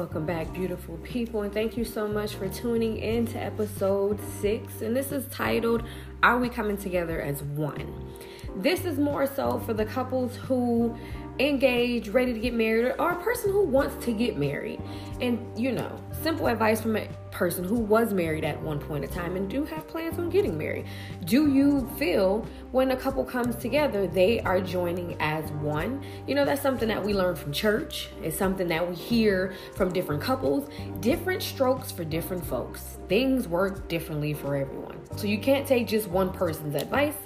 welcome 0.00 0.24
back, 0.24 0.50
beautiful 0.54 0.96
people, 1.02 1.42
and 1.42 1.52
thank 1.52 1.76
you 1.76 1.84
so 1.84 2.08
much 2.08 2.34
for 2.34 2.48
tuning 2.48 2.96
in 2.96 3.26
to 3.26 3.38
episode 3.38 4.18
six. 4.40 4.80
And 4.80 4.96
this 4.96 5.12
is 5.12 5.26
titled 5.26 5.82
Are 6.22 6.38
We 6.38 6.48
Coming 6.48 6.78
Together 6.78 7.20
as 7.20 7.42
One? 7.42 8.10
This 8.56 8.86
is 8.86 8.98
more 8.98 9.26
so 9.26 9.58
for 9.58 9.74
the 9.74 9.84
couples 9.84 10.36
who 10.36 10.96
engaged, 11.38 12.08
ready 12.08 12.32
to 12.32 12.38
get 12.38 12.54
married, 12.54 12.94
or 12.98 13.12
a 13.12 13.22
person 13.22 13.52
who 13.52 13.64
wants 13.64 14.04
to 14.04 14.12
get 14.12 14.36
married. 14.36 14.80
And 15.20 15.46
you 15.58 15.72
know, 15.72 15.94
simple 16.22 16.46
advice 16.46 16.80
from 16.80 16.96
a 16.96 17.08
person 17.30 17.64
who 17.64 17.76
was 17.76 18.12
married 18.12 18.44
at 18.44 18.60
one 18.60 18.78
point 18.78 19.04
in 19.04 19.10
time 19.10 19.36
and 19.36 19.48
do 19.48 19.64
have 19.64 19.86
plans 19.88 20.18
on 20.18 20.28
getting 20.28 20.58
married. 20.58 20.86
Do 21.24 21.50
you 21.50 21.88
feel 21.98 22.46
when 22.72 22.90
a 22.90 22.96
couple 22.96 23.24
comes 23.24 23.56
together, 23.56 24.06
they 24.06 24.40
are 24.40 24.60
joining 24.60 25.16
as 25.20 25.50
one? 25.52 26.04
You 26.26 26.34
know, 26.34 26.44
that's 26.44 26.60
something 26.60 26.88
that 26.88 27.02
we 27.02 27.14
learn 27.14 27.36
from 27.36 27.52
church. 27.52 28.10
It's 28.22 28.36
something 28.36 28.68
that 28.68 28.86
we 28.86 28.94
hear 28.94 29.54
from 29.74 29.92
different 29.92 30.22
couples. 30.22 30.68
Different 31.00 31.42
strokes 31.42 31.90
for 31.90 32.04
different 32.04 32.44
folks. 32.44 32.98
Things 33.08 33.48
work 33.48 33.88
differently 33.88 34.34
for 34.34 34.56
everyone. 34.56 35.00
So 35.16 35.26
you 35.26 35.38
can't 35.38 35.66
take 35.66 35.86
just 35.86 36.08
one 36.08 36.32
person's 36.32 36.74
advice. 36.74 37.16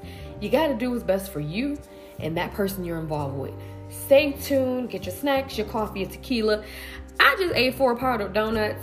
You 0.41 0.51
got 0.51 0.69
to 0.69 0.75
do 0.75 0.91
what's 0.91 1.03
best 1.03 1.33
for 1.33 1.41
you 1.41 1.79
and 2.21 2.37
that 2.37 2.53
person 2.53 2.85
you're 2.85 2.99
involved 2.99 3.37
with. 3.37 3.55
Stay 4.05 4.33
tuned, 4.33 4.91
get 4.91 5.07
your 5.07 5.15
snacks, 5.15 5.57
your 5.57 5.67
coffee, 5.67 6.01
your 6.01 6.11
tequila. 6.11 6.65
I 7.21 7.37
just 7.39 7.55
ate 7.55 7.75
four 7.75 7.97
part 7.97 8.21
of 8.21 8.33
donuts. 8.33 8.83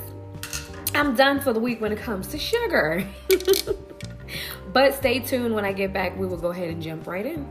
I'm 0.95 1.15
done 1.15 1.39
for 1.39 1.53
the 1.53 1.59
week 1.59 1.79
when 1.79 1.91
it 1.91 1.99
comes 1.99 2.27
to 2.29 2.39
sugar. 2.39 3.07
but 4.73 4.93
stay 4.95 5.19
tuned 5.19 5.53
when 5.53 5.63
I 5.63 5.73
get 5.73 5.93
back. 5.93 6.17
We 6.17 6.25
will 6.25 6.37
go 6.37 6.49
ahead 6.49 6.69
and 6.69 6.81
jump 6.81 7.07
right 7.07 7.25
in. 7.25 7.47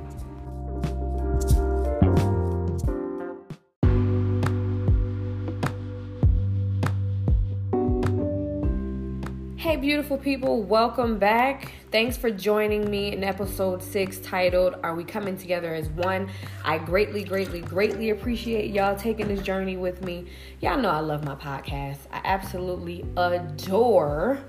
Beautiful 9.81 10.19
people, 10.19 10.63
welcome 10.63 11.19
back. 11.19 11.73
Thanks 11.91 12.15
for 12.15 12.31
joining 12.31 12.91
me 12.91 13.15
in 13.15 13.25
episode 13.25 13.83
six 13.83 14.19
titled 14.19 14.75
Are 14.83 14.95
We 14.95 15.05
Coming 15.05 15.39
Together 15.39 15.75
as 15.75 15.89
One? 15.89 16.29
I 16.63 16.77
greatly, 16.77 17.25
greatly, 17.25 17.63
greatly 17.63 18.11
appreciate 18.11 18.73
y'all 18.73 18.95
taking 18.95 19.29
this 19.29 19.41
journey 19.41 19.79
with 19.79 20.05
me. 20.05 20.27
Y'all 20.61 20.79
know 20.79 20.91
I 20.91 21.01
love 21.01 21.25
my 21.25 21.35
podcast, 21.35 21.97
I 22.13 22.21
absolutely 22.25 23.07
adore 23.17 24.41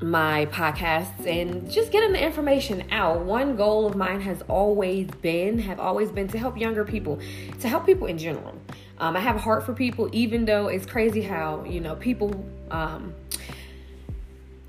my 0.00 0.46
podcasts 0.52 1.26
and 1.26 1.68
just 1.68 1.90
getting 1.90 2.12
the 2.12 2.22
information 2.22 2.84
out. 2.92 3.22
One 3.24 3.56
goal 3.56 3.86
of 3.86 3.96
mine 3.96 4.20
has 4.20 4.40
always 4.42 5.08
been, 5.20 5.58
have 5.58 5.80
always 5.80 6.12
been 6.12 6.28
to 6.28 6.38
help 6.38 6.56
younger 6.56 6.84
people, 6.84 7.18
to 7.58 7.68
help 7.68 7.86
people 7.86 8.06
in 8.06 8.18
general. 8.18 8.54
Um, 8.98 9.16
I 9.16 9.20
have 9.20 9.34
a 9.34 9.40
heart 9.40 9.66
for 9.66 9.72
people, 9.72 10.08
even 10.12 10.44
though 10.44 10.68
it's 10.68 10.86
crazy 10.86 11.22
how, 11.22 11.64
you 11.64 11.80
know, 11.80 11.96
people, 11.96 12.46
um, 12.70 13.12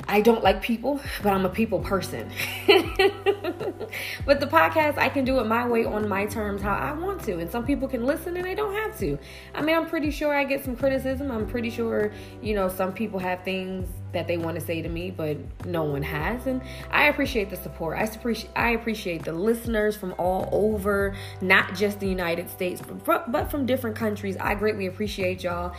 I 0.09 0.21
don't 0.21 0.41
like 0.41 0.61
people, 0.61 1.01
but 1.21 1.33
I'm 1.33 1.45
a 1.45 1.49
people 1.49 1.79
person. 1.79 2.29
but 2.67 4.39
the 4.39 4.47
podcast, 4.47 4.97
I 4.97 5.09
can 5.09 5.25
do 5.25 5.39
it 5.39 5.47
my 5.47 5.67
way 5.67 5.83
on 5.83 6.07
my 6.07 6.25
terms, 6.25 6.61
how 6.61 6.73
I 6.73 6.93
want 6.93 7.23
to. 7.25 7.39
And 7.39 7.51
some 7.51 7.65
people 7.65 7.89
can 7.89 8.05
listen 8.05 8.37
and 8.37 8.45
they 8.45 8.55
don't 8.55 8.73
have 8.73 8.97
to. 8.99 9.19
I 9.53 9.61
mean, 9.61 9.75
I'm 9.75 9.87
pretty 9.87 10.11
sure 10.11 10.33
I 10.33 10.45
get 10.45 10.63
some 10.63 10.77
criticism. 10.77 11.29
I'm 11.29 11.45
pretty 11.45 11.69
sure, 11.69 12.13
you 12.41 12.55
know, 12.55 12.69
some 12.69 12.93
people 12.93 13.19
have 13.19 13.43
things 13.43 13.89
that 14.13 14.27
they 14.27 14.37
want 14.37 14.57
to 14.57 14.65
say 14.65 14.81
to 14.81 14.87
me, 14.87 15.11
but 15.11 15.37
no 15.65 15.83
one 15.83 16.03
has. 16.03 16.47
And 16.47 16.61
I 16.89 17.07
appreciate 17.07 17.49
the 17.49 17.57
support. 17.57 17.97
I 17.97 18.03
appreciate 18.03 18.51
I 18.55 18.71
appreciate 18.71 19.25
the 19.25 19.33
listeners 19.33 19.97
from 19.97 20.15
all 20.17 20.47
over, 20.53 21.15
not 21.41 21.75
just 21.75 21.99
the 21.99 22.07
United 22.07 22.49
States, 22.49 22.81
but 23.05 23.51
from 23.51 23.65
different 23.65 23.97
countries. 23.97 24.37
I 24.39 24.55
greatly 24.55 24.87
appreciate 24.87 25.43
y'all. 25.43 25.75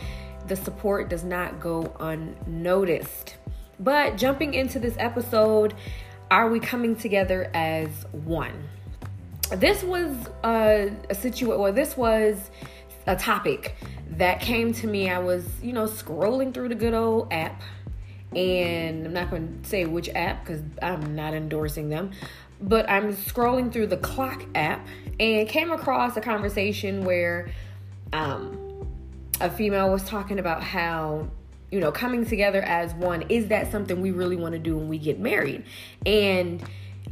The 0.47 0.55
support 0.55 1.09
does 1.09 1.23
not 1.23 1.59
go 1.59 1.93
unnoticed. 1.99 3.38
But 3.79 4.17
jumping 4.17 4.53
into 4.53 4.79
this 4.79 4.95
episode, 4.97 5.73
are 6.29 6.49
we 6.49 6.59
coming 6.59 6.95
together 6.95 7.49
as 7.53 7.89
one? 8.11 8.67
This 9.51 9.83
was 9.83 10.13
a, 10.43 10.91
a 11.09 11.15
situation, 11.15 11.57
well, 11.57 11.73
this 11.73 11.97
was 11.97 12.51
a 13.07 13.15
topic 13.15 13.75
that 14.11 14.41
came 14.41 14.73
to 14.73 14.87
me. 14.87 15.09
I 15.09 15.19
was, 15.19 15.45
you 15.61 15.73
know, 15.73 15.85
scrolling 15.85 16.53
through 16.53 16.69
the 16.69 16.75
good 16.75 16.93
old 16.93 17.31
app, 17.31 17.61
and 18.35 19.07
I'm 19.07 19.13
not 19.13 19.31
going 19.31 19.61
to 19.61 19.69
say 19.69 19.85
which 19.85 20.09
app 20.09 20.45
because 20.45 20.61
I'm 20.81 21.15
not 21.15 21.33
endorsing 21.33 21.89
them, 21.89 22.11
but 22.61 22.87
I'm 22.89 23.15
scrolling 23.15 23.71
through 23.71 23.87
the 23.87 23.97
Clock 23.97 24.45
app 24.55 24.85
and 25.19 25.47
came 25.47 25.71
across 25.71 26.17
a 26.17 26.21
conversation 26.21 27.05
where 27.05 27.49
um, 28.13 28.87
a 29.41 29.49
female 29.49 29.91
was 29.91 30.03
talking 30.03 30.37
about 30.37 30.61
how 30.61 31.29
you 31.71 31.79
know, 31.79 31.91
coming 31.91 32.25
together 32.25 32.61
as 32.61 32.93
one, 32.93 33.23
is 33.29 33.47
that 33.47 33.71
something 33.71 34.01
we 34.01 34.11
really 34.11 34.35
want 34.35 34.53
to 34.53 34.59
do 34.59 34.75
when 34.77 34.87
we 34.87 34.97
get 34.97 35.19
married? 35.19 35.63
And 36.05 36.63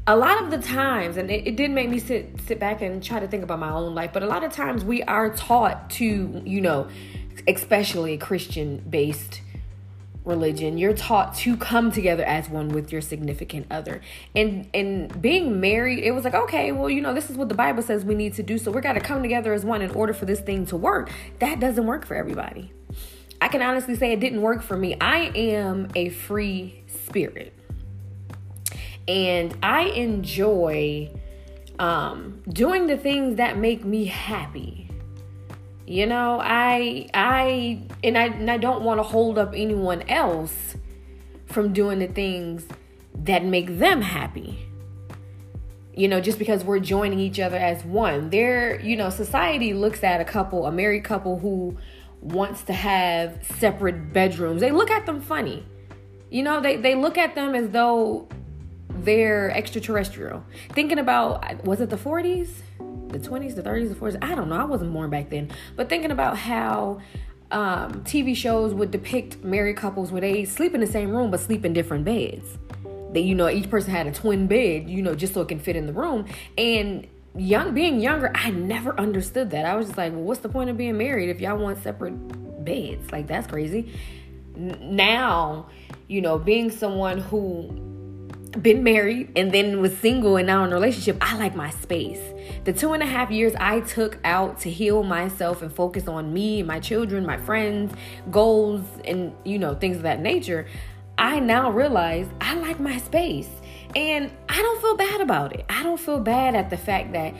a 0.05 0.15
lot 0.15 0.41
of 0.43 0.51
the 0.51 0.57
times, 0.59 1.17
and 1.17 1.29
it, 1.29 1.47
it, 1.47 1.55
did 1.55 1.71
make 1.71 1.89
me 1.89 1.99
sit 1.99 2.39
sit 2.45 2.59
back 2.59 2.81
and 2.81 3.03
try 3.03 3.19
to 3.19 3.27
think 3.27 3.43
about 3.43 3.59
my 3.59 3.71
own 3.71 3.93
life, 3.93 4.11
but 4.13 4.23
a 4.23 4.27
lot 4.27 4.43
of 4.43 4.51
times 4.51 4.83
we 4.83 5.03
are 5.03 5.29
taught 5.29 5.89
to, 5.91 6.41
you 6.45 6.61
know, 6.61 6.87
especially 7.47 8.17
Christian 8.17 8.83
based 8.89 9.41
religion, 10.27 10.77
you're 10.77 10.93
taught 10.93 11.33
to 11.33 11.55
come 11.55 11.91
together 11.91 12.23
as 12.23 12.49
one 12.49 12.69
with 12.69 12.91
your 12.91 13.01
significant 13.01 13.67
other. 13.71 14.01
And 14.35 14.69
and 14.73 15.21
being 15.21 15.59
married, 15.59 15.99
it 15.99 16.11
was 16.11 16.23
like, 16.23 16.35
okay, 16.35 16.71
well, 16.71 16.89
you 16.89 17.01
know, 17.01 17.13
this 17.13 17.29
is 17.29 17.37
what 17.37 17.49
the 17.49 17.55
Bible 17.55 17.83
says 17.83 18.05
we 18.05 18.15
need 18.15 18.33
to 18.35 18.43
do, 18.43 18.57
so 18.57 18.71
we 18.71 18.81
got 18.81 18.93
to 18.93 18.99
come 18.99 19.21
together 19.21 19.53
as 19.53 19.65
one 19.65 19.81
in 19.81 19.91
order 19.91 20.13
for 20.13 20.25
this 20.25 20.39
thing 20.39 20.65
to 20.67 20.77
work. 20.77 21.09
That 21.39 21.59
doesn't 21.59 21.85
work 21.85 22.05
for 22.05 22.15
everybody. 22.15 22.71
I 23.39 23.47
can 23.49 23.61
honestly 23.61 23.95
say 23.95 24.11
it 24.13 24.19
didn't 24.19 24.41
work 24.41 24.61
for 24.63 24.77
me. 24.77 24.97
I 24.99 25.31
am 25.35 25.89
a 25.95 26.09
free 26.09 26.83
spirit. 26.87 27.53
And 29.07 29.55
I 29.63 29.83
enjoy 29.83 31.11
um, 31.79 32.41
doing 32.49 32.87
the 32.87 32.97
things 32.97 33.37
that 33.37 33.57
make 33.57 33.85
me 33.85 34.05
happy. 34.05 34.89
You 35.85 36.05
know, 36.05 36.39
I 36.41 37.07
I 37.13 37.81
and 38.03 38.17
I 38.17 38.25
and 38.25 38.51
I 38.51 38.57
don't 38.57 38.83
want 38.83 38.99
to 38.99 39.03
hold 39.03 39.37
up 39.37 39.53
anyone 39.55 40.01
else 40.09 40.75
from 41.45 41.71
doing 41.71 41.99
the 41.99 42.07
things 42.07 42.65
that 43.15 43.45
make 43.45 43.79
them 43.79 44.01
happy. 44.01 44.67
You 45.95 46.09
know, 46.09 46.19
just 46.19 46.37
because 46.37 46.63
we're 46.63 46.79
joining 46.79 47.19
each 47.19 47.39
other 47.39 47.55
as 47.55 47.83
one. 47.85 48.29
There, 48.29 48.79
you 48.81 48.95
know, 48.95 49.09
society 49.09 49.73
looks 49.73 50.03
at 50.03 50.19
a 50.19 50.25
couple, 50.25 50.65
a 50.65 50.71
married 50.71 51.05
couple 51.05 51.39
who 51.39 51.77
wants 52.21 52.63
to 52.63 52.73
have 52.73 53.39
separate 53.59 54.13
bedrooms. 54.13 54.61
They 54.61 54.71
look 54.71 54.89
at 54.89 55.05
them 55.05 55.21
funny. 55.21 55.65
You 56.29 56.43
know, 56.43 56.59
they, 56.59 56.75
they 56.75 56.95
look 56.95 57.17
at 57.17 57.35
them 57.35 57.55
as 57.55 57.69
though 57.69 58.27
they're 58.89 59.51
extraterrestrial. 59.51 60.43
Thinking 60.71 60.99
about, 60.99 61.63
was 61.63 61.79
it 61.81 61.89
the 61.89 61.97
40s? 61.97 62.49
The 63.09 63.19
20s, 63.19 63.55
the 63.55 63.63
30s, 63.63 63.89
the 63.89 63.95
40s? 63.95 64.17
I 64.21 64.35
don't 64.35 64.49
know. 64.49 64.57
I 64.57 64.65
wasn't 64.65 64.91
born 64.91 65.09
back 65.09 65.29
then. 65.29 65.49
But 65.75 65.87
thinking 65.89 66.11
about 66.11 66.37
how 66.37 66.99
um, 67.51 68.03
TV 68.03 68.35
shows 68.35 68.73
would 68.73 68.91
depict 68.91 69.43
married 69.43 69.77
couples 69.77 70.11
where 70.11 70.21
they 70.21 70.43
sleep 70.43 70.73
in 70.73 70.81
the 70.81 70.87
same 70.87 71.11
room 71.11 71.31
but 71.31 71.39
sleep 71.39 71.63
in 71.63 71.73
different 71.73 72.03
beds. 72.03 72.57
That, 73.13 73.21
you 73.21 73.35
know, 73.35 73.47
each 73.49 73.69
person 73.69 73.91
had 73.91 74.07
a 74.07 74.11
twin 74.11 74.47
bed, 74.47 74.89
you 74.89 75.01
know, 75.01 75.15
just 75.15 75.33
so 75.33 75.41
it 75.41 75.47
can 75.47 75.59
fit 75.59 75.77
in 75.77 75.85
the 75.85 75.93
room. 75.93 76.25
And 76.57 77.07
young 77.37 77.73
being 77.73 77.99
younger, 77.99 78.31
I 78.35 78.49
never 78.51 78.99
understood 78.99 79.51
that. 79.51 79.65
I 79.65 79.75
was 79.75 79.87
just 79.87 79.97
like, 79.97 80.13
well, 80.13 80.23
what's 80.23 80.41
the 80.41 80.49
point 80.49 80.69
of 80.69 80.77
being 80.77 80.97
married 80.97 81.29
if 81.29 81.39
y'all 81.39 81.57
want 81.57 81.81
separate 81.83 82.13
beds? 82.65 83.11
Like 83.11 83.27
that's 83.27 83.47
crazy. 83.47 83.93
N- 84.55 84.77
now, 84.81 85.67
you 86.07 86.21
know, 86.21 86.37
being 86.37 86.71
someone 86.71 87.19
who 87.19 87.83
been 88.61 88.83
married 88.83 89.31
and 89.35 89.51
then 89.51 89.81
was 89.81 89.95
single 89.97 90.37
and 90.37 90.47
now 90.47 90.63
in 90.63 90.71
a 90.71 90.75
relationship, 90.75 91.17
I 91.21 91.37
like 91.37 91.55
my 91.55 91.69
space. 91.69 92.21
The 92.63 92.73
two 92.73 92.93
and 92.93 93.03
a 93.03 93.05
half 93.05 93.29
years 93.29 93.53
I 93.59 93.81
took 93.81 94.17
out 94.23 94.59
to 94.61 94.69
heal 94.69 95.03
myself 95.03 95.61
and 95.61 95.71
focus 95.71 96.07
on 96.07 96.33
me, 96.33 96.63
my 96.63 96.79
children, 96.79 97.25
my 97.25 97.37
friends, 97.37 97.93
goals, 98.31 98.81
and 99.05 99.33
you 99.45 99.59
know, 99.59 99.75
things 99.75 99.97
of 99.97 100.03
that 100.03 100.21
nature. 100.21 100.67
I 101.17 101.39
now 101.39 101.71
realize 101.71 102.27
I 102.41 102.55
like 102.55 102.79
my 102.79 102.97
space. 102.97 103.49
And 103.95 104.31
I 104.49 104.61
don't 104.61 104.81
feel 104.81 104.95
bad 104.95 105.21
about 105.21 105.53
it. 105.53 105.65
I 105.69 105.83
don't 105.83 105.99
feel 105.99 106.19
bad 106.19 106.55
at 106.55 106.69
the 106.69 106.77
fact 106.77 107.13
that, 107.13 107.33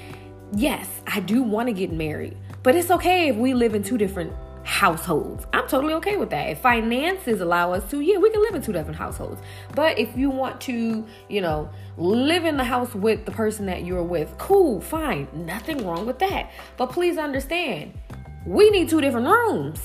yes, 0.56 0.90
I 1.06 1.20
do 1.20 1.44
want 1.44 1.68
to 1.68 1.74
get 1.74 1.92
married, 1.92 2.38
but 2.64 2.76
it's 2.76 2.90
okay 2.92 3.30
if 3.30 3.36
we 3.36 3.54
live 3.54 3.76
in 3.76 3.84
two 3.84 3.98
different 3.98 4.34
households. 4.64 5.46
I'm 5.54 5.66
totally 5.68 5.94
okay 5.96 6.18
with 6.18 6.30
that. 6.32 6.50
If 6.50 6.60
finances 6.60 7.40
allow 7.40 7.72
us 7.72 7.90
to, 7.92 8.02
yeah, 8.02 8.18
we 8.18 8.30
can 8.30 8.42
live 8.42 8.54
in 8.54 8.62
two 8.62 8.74
different 8.74 8.98
households. 8.98 9.42
But 9.74 9.98
if 9.98 10.16
you 10.18 10.30
want 10.30 10.60
to, 10.62 11.06
you 11.30 11.42
know, 11.42 11.70
live 11.98 12.44
in 12.44 12.58
the 12.58 12.66
house 12.66 12.94
with 12.94 13.26
the 13.26 13.32
person 13.32 13.66
that 13.68 13.86
you're 13.86 14.04
with, 14.04 14.38
cool, 14.38 14.82
fine, 14.82 15.28
nothing 15.34 15.86
wrong 15.86 16.06
with 16.06 16.20
that. 16.20 16.52
But 16.76 16.88
please 16.88 17.18
understand, 17.18 17.94
we 18.46 18.70
need 18.70 18.90
two 18.90 19.00
different 19.00 19.28
rooms. 19.28 19.80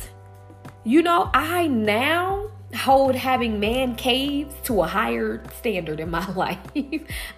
You 0.85 1.03
know, 1.03 1.31
I 1.33 1.69
now 1.69 2.51
hold 2.75 3.15
having 3.15 3.61
man 3.61 3.95
caves 3.95 4.55
to 4.65 4.83
a 4.83 4.87
higher 4.87 5.43
standard 5.59 6.01
in 6.01 6.11
my 6.11 6.31
life. 6.35 6.59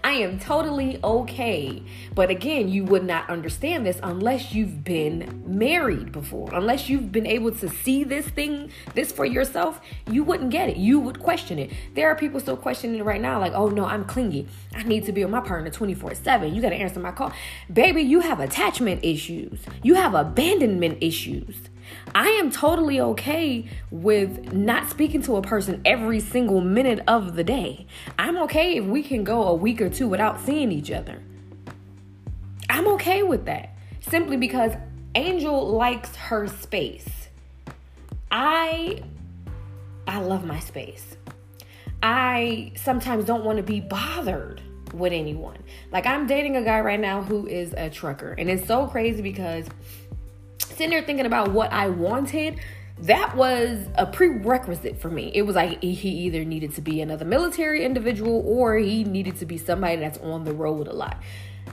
I 0.04 0.12
am 0.12 0.38
totally 0.38 1.00
okay. 1.02 1.82
But 2.14 2.30
again, 2.30 2.68
you 2.68 2.84
would 2.84 3.04
not 3.04 3.28
understand 3.28 3.84
this 3.84 3.98
unless 4.02 4.54
you've 4.54 4.84
been 4.84 5.42
married 5.46 6.12
before. 6.12 6.50
Unless 6.52 6.88
you've 6.88 7.10
been 7.10 7.26
able 7.26 7.52
to 7.52 7.68
see 7.68 8.04
this 8.04 8.26
thing, 8.26 8.70
this 8.94 9.10
for 9.10 9.24
yourself, 9.24 9.80
you 10.10 10.22
wouldn't 10.22 10.50
get 10.50 10.68
it. 10.68 10.76
You 10.76 11.00
would 11.00 11.20
question 11.20 11.58
it. 11.58 11.72
There 11.94 12.08
are 12.08 12.14
people 12.14 12.40
still 12.40 12.56
questioning 12.56 13.00
it 13.00 13.04
right 13.04 13.20
now, 13.20 13.40
like, 13.40 13.52
oh 13.54 13.68
no, 13.68 13.84
I'm 13.84 14.04
clingy. 14.04 14.46
I 14.74 14.84
need 14.84 15.04
to 15.06 15.12
be 15.12 15.24
with 15.24 15.32
my 15.32 15.40
partner 15.40 15.70
24 15.70 16.14
7. 16.14 16.54
You 16.54 16.62
got 16.62 16.70
to 16.70 16.76
answer 16.76 17.00
my 17.00 17.12
call. 17.12 17.32
Baby, 17.72 18.02
you 18.02 18.20
have 18.20 18.40
attachment 18.40 19.04
issues, 19.04 19.60
you 19.82 19.94
have 19.94 20.14
abandonment 20.14 20.98
issues. 21.00 21.56
I 22.14 22.28
am 22.28 22.50
totally 22.50 23.00
okay 23.00 23.68
with 23.90 24.52
not 24.52 24.88
speaking 24.88 25.22
to 25.22 25.36
a 25.36 25.42
person 25.42 25.80
every 25.84 26.20
single 26.20 26.60
minute 26.60 27.00
of 27.06 27.34
the 27.34 27.44
day. 27.44 27.86
I'm 28.18 28.36
okay 28.44 28.76
if 28.76 28.84
we 28.84 29.02
can 29.02 29.24
go 29.24 29.42
a 29.44 29.54
week 29.54 29.80
or 29.80 29.90
two 29.90 30.08
without 30.08 30.40
seeing 30.40 30.70
each 30.70 30.90
other. 30.90 31.22
I'm 32.70 32.86
okay 32.88 33.22
with 33.22 33.46
that 33.46 33.76
simply 34.00 34.36
because 34.36 34.72
Angel 35.14 35.68
likes 35.68 36.14
her 36.16 36.46
space. 36.48 37.08
I 38.30 39.02
I 40.06 40.20
love 40.20 40.44
my 40.44 40.60
space. 40.60 41.16
I 42.02 42.72
sometimes 42.76 43.24
don't 43.24 43.44
want 43.44 43.56
to 43.56 43.62
be 43.62 43.80
bothered 43.80 44.60
with 44.92 45.12
anyone. 45.12 45.58
Like 45.92 46.06
I'm 46.06 46.26
dating 46.26 46.56
a 46.56 46.62
guy 46.62 46.80
right 46.80 47.00
now 47.00 47.22
who 47.22 47.46
is 47.46 47.72
a 47.74 47.90
trucker 47.90 48.34
and 48.36 48.50
it's 48.50 48.66
so 48.66 48.86
crazy 48.86 49.22
because 49.22 49.66
sitting 50.74 50.90
there 50.90 51.02
thinking 51.02 51.26
about 51.26 51.52
what 51.52 51.72
I 51.72 51.88
wanted, 51.88 52.60
that 53.00 53.36
was 53.36 53.86
a 53.96 54.06
prerequisite 54.06 55.00
for 55.00 55.10
me. 55.10 55.30
It 55.34 55.42
was 55.42 55.56
like 55.56 55.82
he 55.82 56.08
either 56.10 56.44
needed 56.44 56.74
to 56.74 56.80
be 56.80 57.00
another 57.00 57.24
military 57.24 57.84
individual 57.84 58.42
or 58.46 58.76
he 58.76 59.04
needed 59.04 59.36
to 59.38 59.46
be 59.46 59.58
somebody 59.58 59.96
that's 59.96 60.18
on 60.18 60.44
the 60.44 60.52
road 60.52 60.86
a 60.86 60.92
lot. 60.92 61.20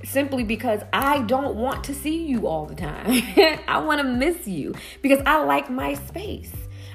Simply 0.03 0.43
because 0.43 0.81
I 0.91 1.21
don't 1.23 1.55
want 1.55 1.83
to 1.85 1.93
see 1.93 2.25
you 2.25 2.47
all 2.47 2.65
the 2.65 2.75
time. 2.75 3.05
I 3.67 3.79
want 3.79 4.01
to 4.01 4.07
miss 4.07 4.47
you 4.47 4.73
because 5.01 5.21
I 5.25 5.43
like 5.43 5.69
my 5.69 5.93
space. 5.93 6.51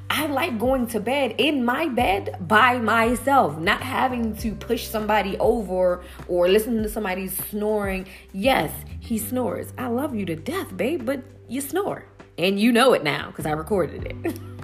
I 0.08 0.26
like 0.26 0.58
going 0.58 0.86
to 0.88 1.00
bed 1.00 1.34
in 1.38 1.64
my 1.64 1.88
bed 1.88 2.36
by 2.40 2.78
myself, 2.78 3.58
not 3.58 3.82
having 3.82 4.36
to 4.36 4.54
push 4.54 4.86
somebody 4.86 5.36
over 5.38 6.04
or 6.28 6.48
listen 6.48 6.82
to 6.82 6.88
somebody 6.88 7.28
snoring. 7.28 8.06
Yes, 8.32 8.72
he 9.00 9.18
snores. 9.18 9.72
I 9.76 9.88
love 9.88 10.14
you 10.14 10.24
to 10.26 10.36
death, 10.36 10.76
babe, 10.76 11.04
but 11.04 11.22
you 11.48 11.60
snore. 11.60 12.04
And 12.38 12.60
you 12.60 12.72
know 12.72 12.92
it 12.92 13.02
now 13.02 13.28
because 13.28 13.46
I 13.46 13.52
recorded 13.52 14.04
it. 14.04 14.38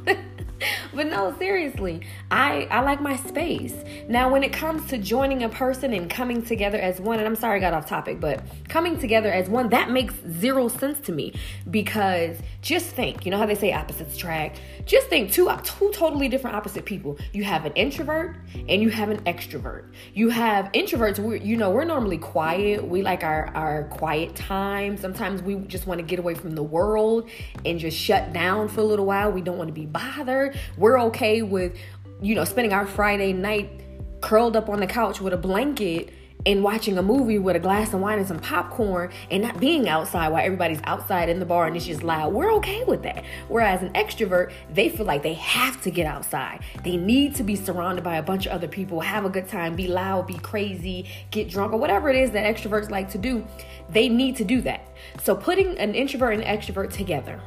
but 0.94 1.06
no, 1.06 1.35
seriously, 1.38 2.03
I 2.31 2.67
I 2.70 2.81
like 2.81 3.00
my 3.00 3.17
space. 3.17 3.75
Now, 4.09 4.31
when 4.31 4.43
it 4.43 4.53
comes 4.53 4.87
to 4.88 4.99
joining 4.99 5.43
a 5.43 5.49
person 5.49 5.93
and 5.93 6.11
coming 6.11 6.43
together 6.43 6.79
as 6.79 7.00
one, 7.00 7.19
and 7.19 7.26
I'm 7.26 7.37
sorry 7.37 7.59
I 7.59 7.61
got 7.61 7.75
off 7.75 7.87
topic, 7.87 8.20
but 8.20 8.43
coming 8.69 8.99
together 8.99 9.31
as 9.31 9.49
one, 9.49 9.69
that 9.70 9.91
makes 9.91 10.14
zero 10.38 10.69
sense 10.69 11.00
to 11.06 11.12
me 11.12 11.35
because 11.70 12.38
just 12.61 12.87
think, 12.87 13.25
you 13.25 13.31
know 13.31 13.38
how 13.38 13.47
they 13.47 13.55
say 13.55 13.73
opposites 13.73 14.14
attract. 14.14 14.61
Just 14.85 15.09
think 15.09 15.32
two 15.32 15.50
two 15.64 15.91
totally 15.93 16.29
different 16.29 16.56
opposite 16.56 16.85
people. 16.85 17.19
You 17.32 17.44
have 17.44 17.64
an 17.64 17.73
introvert 17.75 18.37
and 18.69 18.82
you 18.82 18.91
have 18.91 19.11
an 19.11 19.23
extrovert. 19.25 19.93
You 20.14 20.31
have 20.31 20.70
introverts, 20.73 21.19
we 21.19 21.41
you 21.41 21.56
know, 21.56 21.70
we're 21.70 21.85
normally 21.85 22.19
quiet. 22.19 22.87
We 22.87 23.03
like 23.03 23.25
our 23.25 23.47
our 23.55 23.85
quiet 23.85 24.35
time. 24.35 24.97
Sometimes 24.97 25.43
we 25.43 25.56
just 25.56 25.87
want 25.87 25.99
to 25.99 26.06
get 26.06 26.19
away 26.19 26.35
from 26.35 26.53
the 26.53 26.62
world 26.62 27.29
and 27.64 27.79
just 27.79 27.97
shut 27.97 28.32
down 28.32 28.69
for 28.69 28.81
a 28.81 28.85
little 28.85 29.06
while. 29.06 29.31
We 29.31 29.41
don't 29.41 29.59
want 29.59 29.69
to 29.69 29.75
be 29.75 29.87
bothered. 29.87 30.51
We're 30.76 31.00
okay 31.02 31.43
with, 31.43 31.76
you 32.20 32.34
know, 32.34 32.44
spending 32.44 32.72
our 32.72 32.87
Friday 32.87 33.32
night 33.32 33.82
curled 34.20 34.56
up 34.56 34.69
on 34.69 34.81
the 34.81 34.87
couch 34.87 35.20
with 35.20 35.32
a 35.32 35.38
blanket 35.38 36.12
and 36.44 36.62
watching 36.62 36.99
a 36.99 37.02
movie 37.02 37.38
with 37.38 37.54
a 37.54 37.60
glass 37.60 37.93
of 37.93 38.00
wine 38.00 38.19
and 38.19 38.26
some 38.26 38.38
popcorn 38.38 39.10
and 39.31 39.43
not 39.43 39.60
being 39.60 39.88
outside 39.88 40.28
while 40.28 40.44
everybody's 40.44 40.81
outside 40.84 41.28
in 41.28 41.38
the 41.38 41.46
bar 41.46 41.66
and 41.66 41.76
it's 41.76 41.87
just 41.87 42.02
loud. 42.02 42.32
We're 42.32 42.52
okay 42.54 42.82
with 42.84 43.02
that. 43.04 43.25
Whereas 43.49 43.82
an 43.82 43.90
extrovert, 43.90 44.52
they 44.72 44.88
feel 44.88 45.06
like 45.06 45.22
they 45.22 45.34
have 45.34 45.81
to 45.82 45.90
get 45.90 46.06
outside. 46.06 46.60
They 46.82 46.96
need 46.96 47.34
to 47.37 47.44
be 47.44 47.54
surrounded 47.54 48.02
by 48.02 48.16
a 48.16 48.22
bunch 48.22 48.46
of 48.46 48.52
other 48.52 48.69
people, 48.69 49.00
have 49.00 49.25
a 49.25 49.31
good 49.31 49.49
time, 49.49 49.76
be 49.76 49.87
loud, 49.87 50.26
be 50.26 50.38
crazy, 50.38 51.06
get 51.31 51.49
drunk, 51.49 51.72
or 51.72 51.78
whatever 51.78 52.08
it 52.08 52.16
is 52.16 52.32
that 52.32 52.44
extroverts 52.44 52.90
like 52.90 53.10
to 53.10 53.19
do. 53.19 53.46
They 53.90 54.08
need 54.08 54.37
to 54.37 54.44
do 54.44 54.60
that. 54.62 54.88
So 55.22 55.37
putting 55.37 55.78
an 55.78 55.94
introvert 55.94 56.34
and 56.34 56.43
an 56.43 56.58
extrovert 56.58 56.93
together 56.93 57.40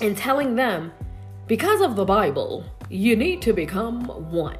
and 0.00 0.16
telling 0.16 0.54
them, 0.54 0.92
because 1.48 1.80
of 1.80 1.96
the 1.96 2.04
Bible, 2.04 2.64
you 2.90 3.16
need 3.16 3.40
to 3.42 3.54
become 3.54 4.04
one. 4.30 4.58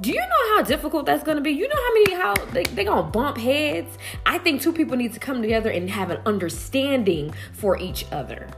Do 0.00 0.10
you 0.10 0.20
know 0.20 0.56
how 0.56 0.62
difficult 0.62 1.06
that's 1.06 1.24
going 1.24 1.36
to 1.36 1.42
be? 1.42 1.50
You 1.50 1.66
know 1.66 1.74
how 1.74 1.94
many 1.94 2.14
how 2.14 2.34
they 2.52 2.64
they 2.64 2.84
going 2.84 3.04
to 3.04 3.10
bump 3.10 3.38
heads? 3.38 3.96
I 4.26 4.38
think 4.38 4.60
two 4.60 4.72
people 4.72 4.96
need 4.96 5.14
to 5.14 5.20
come 5.20 5.40
together 5.40 5.70
and 5.70 5.88
have 5.90 6.10
an 6.10 6.20
understanding 6.26 7.34
for 7.54 7.78
each 7.78 8.04
other. 8.12 8.48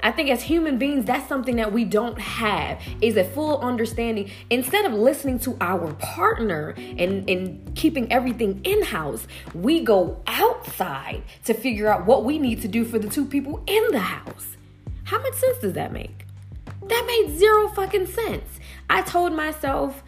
I 0.00 0.12
think 0.12 0.28
as 0.28 0.42
human 0.42 0.76
beings, 0.78 1.06
that's 1.06 1.26
something 1.28 1.56
that 1.56 1.72
we 1.72 1.84
don't 1.84 2.20
have 2.20 2.80
is 3.00 3.16
a 3.16 3.24
full 3.24 3.58
understanding. 3.60 4.30
Instead 4.50 4.84
of 4.84 4.92
listening 4.92 5.38
to 5.40 5.56
our 5.62 5.94
partner 5.94 6.74
and, 6.76 7.28
and 7.28 7.74
keeping 7.74 8.12
everything 8.12 8.60
in-house, 8.64 9.26
we 9.54 9.80
go 9.80 10.22
outside 10.26 11.22
to 11.44 11.54
figure 11.54 11.88
out 11.88 12.04
what 12.04 12.24
we 12.24 12.38
need 12.38 12.60
to 12.60 12.68
do 12.68 12.84
for 12.84 12.98
the 12.98 13.08
two 13.08 13.24
people 13.24 13.64
in 13.66 13.82
the 13.92 13.98
house. 13.98 14.58
How 15.04 15.22
much 15.22 15.34
sense 15.34 15.58
does 15.58 15.72
that 15.72 15.90
make? 15.90 16.23
That 16.66 17.04
made 17.06 17.38
zero 17.38 17.68
fucking 17.68 18.06
sense. 18.06 18.60
I 18.90 19.02
told 19.02 19.32
myself 19.32 20.02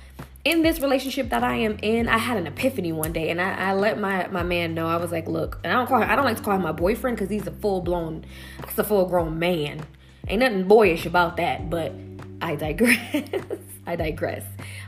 in 0.45 0.63
this 0.63 0.81
relationship 0.81 1.31
that 1.31 1.43
I 1.43 1.57
am 1.57 1.77
in, 1.83 2.09
I 2.09 2.19
had 2.19 2.37
an 2.37 2.47
epiphany 2.47 2.93
one 2.93 3.13
day, 3.13 3.31
and 3.31 3.41
I, 3.41 3.71
I 3.71 3.73
let 3.73 3.99
my 3.99 4.29
my 4.29 4.45
man 4.45 4.75
know. 4.75 4.87
I 4.87 4.97
was 4.97 5.11
like, 5.11 5.27
"Look," 5.27 5.59
and 5.65 5.73
I 5.73 5.77
don't 5.77 5.89
call 5.89 6.01
him, 6.01 6.09
I 6.09 6.15
don't 6.15 6.25
like 6.25 6.37
to 6.37 6.43
call 6.43 6.55
him 6.55 6.63
my 6.63 6.73
boyfriend 6.73 7.17
because 7.17 7.31
he's 7.31 7.47
a 7.47 7.51
full 7.51 7.81
blown, 7.81 8.25
that's 8.61 8.79
a 8.79 8.85
full 8.85 9.07
grown 9.07 9.39
man. 9.39 9.85
Ain't 10.29 10.41
nothing 10.41 10.69
boyish 10.69 11.05
about 11.05 11.37
that, 11.39 11.69
but 11.69 11.93
I 12.41 12.55
digress. 12.55 13.25
I 13.89 13.97
digress. 13.97 14.45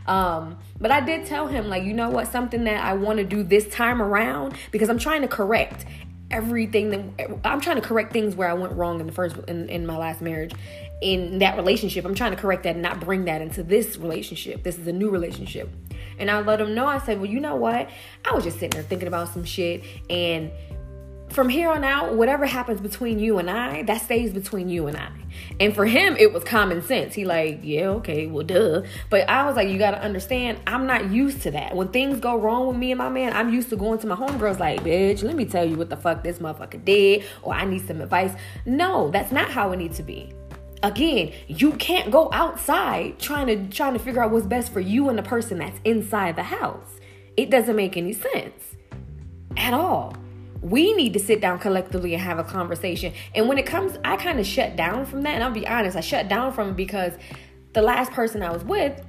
Um, 0.07 0.59
but 0.81 0.91
I 0.91 1.01
did 1.01 1.27
tell 1.27 1.47
him, 1.47 1.69
like, 1.69 1.85
you 1.85 1.93
know 1.93 2.11
what, 2.11 2.29
something 2.29 2.65
that 2.65 2.85
I 2.85 2.95
want 2.95 3.19
to 3.19 3.25
do 3.25 3.43
this 3.43 3.69
time 3.69 4.03
around 4.03 4.55
because 4.71 4.89
I'm 4.89 4.99
trying 4.99 5.23
to 5.23 5.29
correct 5.29 5.85
everything 6.31 6.91
that 6.91 7.39
I'm 7.45 7.61
trying 7.61 7.77
to 7.77 7.83
correct 7.83 8.13
things 8.13 8.37
where 8.37 8.49
I 8.49 8.55
went 8.55 8.75
wrong 8.75 9.01
in 9.01 9.07
the 9.07 9.13
first 9.13 9.37
in, 9.49 9.69
in 9.69 9.87
my 9.87 9.97
last 9.97 10.21
marriage 10.21 10.53
in 11.01 11.39
that 11.39 11.57
relationship. 11.57 12.05
I'm 12.05 12.15
trying 12.15 12.33
to 12.33 12.37
correct 12.37 12.65
that 12.65 12.75
and 12.75 12.83
not 12.83 13.01
bring 13.01 13.25
that 13.27 13.41
into 13.41 13.63
this 13.63 13.97
relationship. 13.97 14.63
This 14.63 14.79
is 14.79 14.87
a 14.87 14.93
new 14.93 15.11
relationship. 15.11 15.71
And 16.19 16.31
I 16.31 16.41
let 16.41 16.61
him 16.61 16.75
know, 16.75 16.87
I 16.87 16.99
said, 16.99 17.19
Well, 17.21 17.31
you 17.31 17.41
know 17.41 17.57
what? 17.57 17.89
I 18.25 18.35
was 18.35 18.45
just 18.45 18.59
sitting 18.59 18.71
there 18.71 18.83
thinking 18.83 19.09
about 19.09 19.29
some 19.29 19.45
shit. 19.45 19.85
And 20.11 20.51
from 21.31 21.49
here 21.49 21.71
on 21.71 21.85
out, 21.85 22.15
whatever 22.15 22.47
happens 22.47 22.81
between 22.81 23.19
you 23.19 23.39
and 23.39 23.51
I, 23.51 23.83
that 23.83 24.03
stays 24.03 24.33
between 24.33 24.69
you 24.69 24.87
and 24.87 24.97
I. 24.97 25.11
And 25.61 25.75
for 25.75 25.85
him, 25.85 26.17
it 26.17 26.33
was 26.33 26.43
common 26.43 26.83
sense. 26.83 27.15
He 27.15 27.25
like, 27.25 27.61
yeah, 27.63 27.89
okay, 27.89 28.27
well, 28.27 28.45
duh. 28.45 28.83
But 29.11 29.29
I 29.29 29.45
was 29.45 29.55
like, 29.55 29.69
you 29.69 29.79
gotta 29.79 30.01
understand, 30.01 30.59
I'm 30.67 30.87
not 30.87 31.11
used 31.11 31.43
to 31.43 31.51
that. 31.53 31.77
When 31.77 31.89
things 31.89 32.19
go 32.19 32.37
wrong 32.37 32.67
with 32.67 32.77
me 32.77 32.93
and 32.93 32.99
my 32.99 33.11
man, 33.11 33.35
I'm 33.35 33.53
used 33.53 33.69
to 33.71 33.77
going 33.77 33.99
to 34.01 34.07
my 34.07 34.17
homegirls 34.17 34.59
like, 34.59 34.81
bitch, 34.81 35.23
let 35.23 35.37
me 35.37 35.45
tell 35.45 35.65
you 35.65 35.77
what 35.77 35.91
the 35.91 35.97
fuck 35.97 36.25
this 36.25 36.39
motherfucker 36.39 36.83
did, 36.85 37.25
or 37.43 37.55
I 37.55 37.67
need 37.67 37.87
some 37.87 38.01
advice. 38.01 38.35
No, 38.65 39.11
that's 39.11 39.31
not 39.31 39.51
how 39.51 39.71
it 39.73 39.77
needs 39.77 39.99
to 39.99 40.03
be 40.03 40.33
again 40.83 41.33
you 41.49 41.73
can't 41.73 42.11
go 42.11 42.29
outside 42.33 43.19
trying 43.19 43.47
to 43.47 43.77
trying 43.77 43.93
to 43.93 43.99
figure 43.99 44.23
out 44.23 44.31
what's 44.31 44.47
best 44.47 44.73
for 44.73 44.81
you 44.81 45.09
and 45.09 45.19
the 45.19 45.23
person 45.23 45.59
that's 45.59 45.79
inside 45.85 46.37
the 46.37 46.43
house. 46.43 47.01
It 47.37 47.51
doesn't 47.51 47.77
make 47.77 47.97
any 47.97 48.13
sense 48.13 48.77
at 49.57 49.75
all. 49.75 50.17
We 50.61 50.93
need 50.95 51.13
to 51.13 51.21
sit 51.21 51.41
down 51.41 51.61
collectively 51.61 52.15
and 52.15 52.23
have 52.23 52.39
a 52.39 52.45
conversation. 52.45 53.13
And 53.35 53.49
when 53.49 53.59
it 53.59 53.67
comes 53.67 53.99
i 54.05 54.17
kind 54.17 54.41
of 54.41 54.47
shut 54.47 54.77
down 54.77 55.07
from 55.07 55.23
that 55.23 55.35
and 55.35 55.43
i'll 55.43 55.51
be 55.51 55.67
honest 55.67 55.97
i 55.97 56.01
shut 56.01 56.29
down 56.29 56.53
from 56.53 56.71
it 56.71 56.77
because 56.77 57.13
the 57.73 57.83
last 57.83 58.13
person 58.13 58.43
i 58.43 58.51
was 58.51 58.65
with 58.65 59.01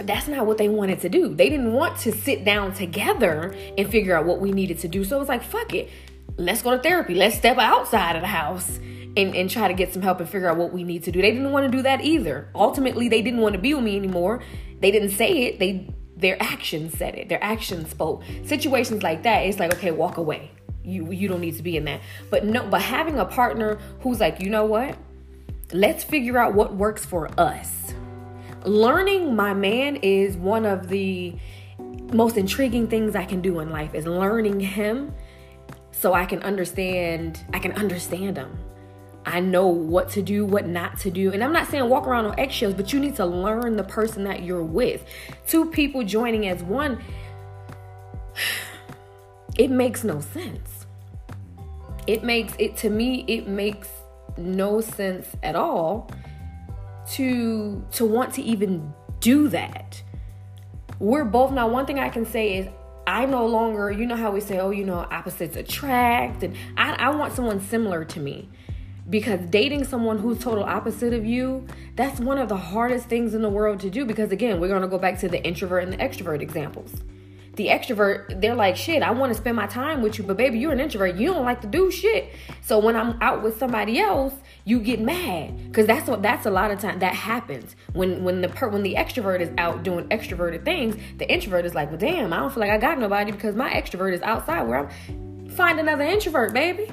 that's 0.00 0.28
not 0.28 0.44
what 0.44 0.58
they 0.58 0.68
wanted 0.68 1.00
to 1.00 1.08
do. 1.08 1.34
They 1.34 1.48
didn't 1.48 1.72
want 1.72 1.96
to 2.00 2.12
sit 2.12 2.44
down 2.44 2.74
together 2.74 3.54
and 3.78 3.90
figure 3.90 4.14
out 4.14 4.26
what 4.26 4.40
we 4.40 4.52
needed 4.52 4.78
to 4.80 4.88
do. 4.88 5.04
So 5.04 5.16
it 5.16 5.20
was 5.20 5.28
like 5.28 5.42
fuck 5.42 5.72
it. 5.72 5.90
Let's 6.36 6.60
go 6.60 6.76
to 6.76 6.82
therapy. 6.82 7.14
Let's 7.14 7.36
step 7.36 7.56
outside 7.56 8.14
of 8.14 8.22
the 8.22 8.28
house 8.28 8.78
and, 9.16 9.34
and 9.34 9.50
try 9.50 9.68
to 9.68 9.74
get 9.74 9.92
some 9.92 10.02
help 10.02 10.20
and 10.20 10.28
figure 10.28 10.48
out 10.48 10.58
what 10.58 10.72
we 10.72 10.84
need 10.84 11.04
to 11.04 11.12
do. 11.12 11.22
They 11.22 11.30
didn't 11.30 11.50
want 11.50 11.70
to 11.70 11.76
do 11.76 11.82
that 11.82 12.02
either. 12.02 12.48
Ultimately, 12.54 13.08
they 13.08 13.22
didn't 13.22 13.40
want 13.40 13.54
to 13.54 13.60
be 13.60 13.74
with 13.74 13.84
me 13.84 13.96
anymore. 13.96 14.42
They 14.80 14.90
didn't 14.90 15.10
say 15.10 15.44
it. 15.44 15.58
They 15.58 15.88
their 16.16 16.42
actions 16.42 16.96
said 16.96 17.14
it. 17.14 17.28
Their 17.28 17.42
actions 17.44 17.90
spoke. 17.90 18.22
Situations 18.44 19.02
like 19.02 19.22
that, 19.24 19.40
it's 19.40 19.58
like, 19.58 19.74
okay, 19.74 19.90
walk 19.90 20.16
away. 20.16 20.50
You 20.82 21.10
you 21.10 21.28
don't 21.28 21.40
need 21.40 21.56
to 21.56 21.62
be 21.62 21.76
in 21.76 21.84
that. 21.86 22.00
But 22.30 22.44
no, 22.44 22.66
but 22.66 22.82
having 22.82 23.18
a 23.18 23.24
partner 23.24 23.78
who's 24.00 24.20
like, 24.20 24.40
you 24.40 24.50
know 24.50 24.64
what? 24.64 24.96
Let's 25.72 26.04
figure 26.04 26.38
out 26.38 26.54
what 26.54 26.74
works 26.74 27.04
for 27.04 27.28
us. 27.38 27.94
Learning 28.64 29.34
my 29.34 29.54
man 29.54 29.96
is 29.96 30.36
one 30.36 30.64
of 30.64 30.88
the 30.88 31.36
most 32.12 32.36
intriguing 32.36 32.86
things 32.86 33.16
I 33.16 33.24
can 33.24 33.40
do 33.40 33.60
in 33.60 33.70
life 33.70 33.94
is 33.94 34.06
learning 34.06 34.60
him 34.60 35.12
so 35.90 36.14
I 36.14 36.24
can 36.24 36.42
understand 36.42 37.44
I 37.52 37.58
can 37.58 37.72
understand 37.72 38.36
him 38.36 38.56
I 39.26 39.40
know 39.40 39.66
what 39.66 40.10
to 40.10 40.22
do, 40.22 40.46
what 40.46 40.68
not 40.68 41.00
to 41.00 41.10
do. 41.10 41.32
And 41.32 41.42
I'm 41.42 41.52
not 41.52 41.66
saying 41.66 41.88
walk 41.88 42.06
around 42.06 42.26
on 42.26 42.38
eggshells, 42.38 42.74
but 42.74 42.92
you 42.92 43.00
need 43.00 43.16
to 43.16 43.26
learn 43.26 43.76
the 43.76 43.82
person 43.82 44.22
that 44.24 44.44
you're 44.44 44.62
with. 44.62 45.04
Two 45.48 45.68
people 45.68 46.04
joining 46.04 46.46
as 46.46 46.62
one, 46.62 47.02
it 49.58 49.70
makes 49.70 50.04
no 50.04 50.20
sense. 50.20 50.86
It 52.06 52.22
makes 52.22 52.54
it 52.60 52.76
to 52.78 52.90
me, 52.90 53.24
it 53.26 53.48
makes 53.48 53.88
no 54.36 54.80
sense 54.80 55.28
at 55.42 55.56
all 55.56 56.08
to 57.12 57.84
to 57.92 58.04
want 58.04 58.32
to 58.34 58.42
even 58.42 58.92
do 59.18 59.48
that. 59.48 60.00
We're 61.00 61.24
both 61.24 61.50
now 61.50 61.68
one 61.68 61.84
thing 61.84 61.98
I 61.98 62.10
can 62.10 62.24
say 62.24 62.58
is 62.58 62.68
I 63.08 63.26
no 63.26 63.46
longer, 63.46 63.90
you 63.90 64.06
know 64.06 64.16
how 64.16 64.30
we 64.30 64.40
say, 64.40 64.58
oh, 64.58 64.70
you 64.70 64.84
know, 64.84 64.98
opposites 64.98 65.56
attract, 65.56 66.42
and 66.42 66.56
I, 66.76 66.92
I 66.94 67.10
want 67.10 67.34
someone 67.34 67.60
similar 67.60 68.04
to 68.04 68.20
me. 68.20 68.48
Because 69.08 69.40
dating 69.50 69.84
someone 69.84 70.18
who's 70.18 70.38
total 70.38 70.64
opposite 70.64 71.12
of 71.12 71.24
you, 71.24 71.66
that's 71.94 72.18
one 72.18 72.38
of 72.38 72.48
the 72.48 72.56
hardest 72.56 73.06
things 73.06 73.34
in 73.34 73.42
the 73.42 73.48
world 73.48 73.80
to 73.80 73.90
do. 73.90 74.04
Because 74.04 74.32
again, 74.32 74.60
we're 74.60 74.68
gonna 74.68 74.88
go 74.88 74.98
back 74.98 75.18
to 75.20 75.28
the 75.28 75.42
introvert 75.44 75.84
and 75.84 75.92
the 75.92 75.98
extrovert 75.98 76.40
examples. 76.40 76.92
The 77.54 77.68
extrovert, 77.68 78.40
they're 78.40 78.54
like, 78.54 78.76
shit, 78.76 79.02
I 79.02 79.12
wanna 79.12 79.34
spend 79.34 79.56
my 79.56 79.66
time 79.66 80.02
with 80.02 80.18
you, 80.18 80.24
but 80.24 80.36
baby, 80.36 80.58
you're 80.58 80.72
an 80.72 80.80
introvert. 80.80 81.16
You 81.16 81.32
don't 81.32 81.44
like 81.44 81.60
to 81.62 81.66
do 81.66 81.90
shit. 81.90 82.34
So 82.62 82.78
when 82.78 82.96
I'm 82.96 83.20
out 83.22 83.42
with 83.42 83.58
somebody 83.58 83.98
else, 84.00 84.34
you 84.66 84.80
get 84.80 85.00
mad 85.00 85.56
because 85.68 85.86
that's 85.86 86.08
what 86.08 86.22
that's 86.22 86.44
a 86.44 86.50
lot 86.50 86.72
of 86.72 86.80
time 86.80 86.98
that 86.98 87.14
happens 87.14 87.76
when 87.92 88.24
when 88.24 88.40
the 88.40 88.48
per, 88.48 88.68
when 88.68 88.82
the 88.82 88.94
extrovert 88.94 89.40
is 89.40 89.48
out 89.58 89.84
doing 89.84 90.06
extroverted 90.08 90.64
things 90.64 90.96
the 91.18 91.32
introvert 91.32 91.64
is 91.64 91.72
like 91.72 91.88
well 91.88 91.98
damn 91.98 92.32
i 92.32 92.36
don't 92.38 92.52
feel 92.52 92.60
like 92.60 92.70
i 92.70 92.76
got 92.76 92.98
nobody 92.98 93.30
because 93.30 93.54
my 93.54 93.70
extrovert 93.70 94.12
is 94.12 94.20
outside 94.22 94.62
where 94.62 94.80
i'm 94.80 95.48
find 95.50 95.78
another 95.78 96.02
introvert 96.02 96.52
baby 96.52 96.90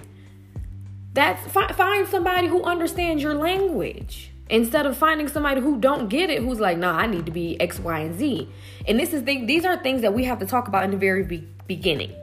that's 1.13 1.51
find 1.51 2.07
somebody 2.07 2.47
who 2.47 2.63
understands 2.63 3.21
your 3.21 3.35
language 3.35 4.31
instead 4.49 4.85
of 4.85 4.97
finding 4.97 5.27
somebody 5.27 5.61
who 5.61 5.79
don't 5.79 6.09
get 6.09 6.29
it 6.29 6.41
who's 6.41 6.59
like 6.59 6.77
nah 6.77 6.97
i 6.97 7.05
need 7.05 7.25
to 7.25 7.31
be 7.31 7.59
x 7.61 7.79
y 7.79 7.99
and 7.99 8.17
z 8.17 8.47
and 8.87 8.99
this 8.99 9.13
is 9.13 9.23
the, 9.23 9.45
these 9.45 9.65
are 9.65 9.77
things 9.77 10.01
that 10.01 10.13
we 10.13 10.23
have 10.23 10.39
to 10.39 10.45
talk 10.45 10.67
about 10.67 10.83
in 10.83 10.91
the 10.91 10.97
very 10.97 11.23
be- 11.23 11.47
beginning 11.67 12.13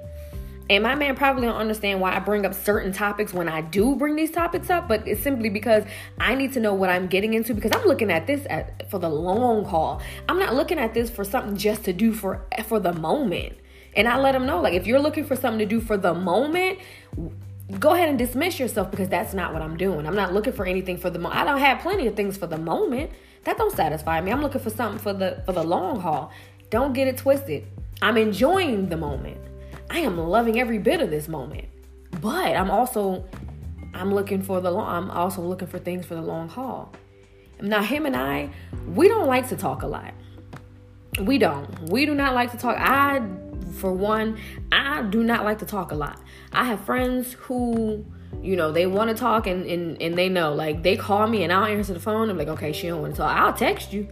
and 0.70 0.84
my 0.84 0.94
man 0.94 1.16
probably 1.16 1.42
don't 1.48 1.56
understand 1.56 2.00
why 2.00 2.14
I 2.14 2.20
bring 2.20 2.46
up 2.46 2.54
certain 2.54 2.92
topics 2.92 3.34
when 3.34 3.48
I 3.48 3.60
do 3.60 3.96
bring 3.96 4.14
these 4.14 4.30
topics 4.30 4.70
up, 4.70 4.86
but 4.86 5.06
it's 5.06 5.20
simply 5.20 5.50
because 5.50 5.82
I 6.20 6.36
need 6.36 6.52
to 6.52 6.60
know 6.60 6.74
what 6.74 6.88
I'm 6.88 7.08
getting 7.08 7.34
into 7.34 7.54
because 7.54 7.72
I'm 7.74 7.84
looking 7.88 8.08
at 8.08 8.28
this 8.28 8.46
at, 8.48 8.88
for 8.88 9.00
the 9.00 9.08
long 9.08 9.64
haul. 9.64 10.00
I'm 10.28 10.38
not 10.38 10.54
looking 10.54 10.78
at 10.78 10.94
this 10.94 11.10
for 11.10 11.24
something 11.24 11.56
just 11.56 11.82
to 11.86 11.92
do 11.92 12.12
for 12.12 12.46
for 12.68 12.78
the 12.78 12.92
moment. 12.92 13.56
And 13.96 14.06
I 14.06 14.20
let 14.20 14.30
them 14.30 14.46
know 14.46 14.60
like 14.60 14.74
if 14.74 14.86
you're 14.86 15.00
looking 15.00 15.24
for 15.24 15.34
something 15.34 15.58
to 15.58 15.66
do 15.66 15.80
for 15.80 15.96
the 15.96 16.14
moment, 16.14 16.78
go 17.78 17.94
ahead 17.94 18.08
and 18.08 18.18
dismiss 18.18 18.58
yourself 18.58 18.90
because 18.90 19.08
that's 19.08 19.34
not 19.34 19.52
what 19.52 19.62
I'm 19.62 19.76
doing. 19.76 20.06
I'm 20.06 20.14
not 20.14 20.32
looking 20.32 20.52
for 20.52 20.66
anything 20.66 20.96
for 20.96 21.10
the 21.10 21.18
moment. 21.18 21.40
I 21.40 21.44
don't 21.44 21.60
have 21.60 21.80
plenty 21.80 22.06
of 22.06 22.16
things 22.16 22.36
for 22.36 22.46
the 22.46 22.58
moment. 22.58 23.10
That 23.44 23.56
don't 23.56 23.74
satisfy 23.74 24.20
me. 24.20 24.32
I'm 24.32 24.42
looking 24.42 24.60
for 24.60 24.70
something 24.70 24.98
for 24.98 25.12
the 25.12 25.42
for 25.46 25.52
the 25.52 25.62
long 25.62 26.00
haul. 26.00 26.32
Don't 26.70 26.92
get 26.92 27.08
it 27.08 27.16
twisted. 27.16 27.66
I'm 28.02 28.16
enjoying 28.16 28.88
the 28.88 28.96
moment. 28.96 29.38
I 29.88 30.00
am 30.00 30.18
loving 30.18 30.58
every 30.58 30.78
bit 30.78 31.00
of 31.00 31.10
this 31.10 31.28
moment. 31.28 31.66
But 32.20 32.56
I'm 32.56 32.70
also 32.70 33.24
I'm 33.94 34.14
looking 34.14 34.42
for 34.42 34.60
the 34.60 34.70
long 34.70 34.86
I'm 34.86 35.10
also 35.10 35.42
looking 35.42 35.68
for 35.68 35.78
things 35.78 36.06
for 36.06 36.14
the 36.14 36.22
long 36.22 36.48
haul. 36.48 36.92
Now 37.60 37.82
him 37.82 38.06
and 38.06 38.16
I, 38.16 38.50
we 38.88 39.08
don't 39.08 39.26
like 39.26 39.48
to 39.50 39.56
talk 39.56 39.82
a 39.82 39.86
lot. 39.86 40.14
We 41.20 41.38
don't. 41.38 41.90
We 41.90 42.06
do 42.06 42.14
not 42.14 42.34
like 42.34 42.52
to 42.52 42.56
talk. 42.56 42.76
I 42.78 43.20
for 43.74 43.92
one, 43.92 44.38
I 44.90 45.02
do 45.02 45.22
not 45.22 45.44
like 45.44 45.58
to 45.60 45.66
talk 45.66 45.92
a 45.92 45.94
lot. 45.94 46.20
I 46.52 46.64
have 46.64 46.80
friends 46.80 47.34
who 47.34 48.04
you 48.42 48.56
know, 48.56 48.72
they 48.72 48.86
want 48.86 49.10
to 49.10 49.14
talk 49.14 49.46
and, 49.46 49.66
and, 49.66 50.00
and 50.00 50.16
they 50.16 50.28
know. 50.28 50.54
Like, 50.54 50.82
they 50.82 50.96
call 50.96 51.26
me 51.26 51.42
and 51.42 51.52
I'll 51.52 51.64
answer 51.64 51.92
the 51.92 52.00
phone. 52.00 52.30
I'm 52.30 52.38
like, 52.38 52.48
okay, 52.48 52.72
she 52.72 52.86
don't 52.86 53.02
want 53.02 53.14
to 53.14 53.18
talk. 53.18 53.36
I'll 53.36 53.52
text 53.52 53.92
you. 53.92 54.08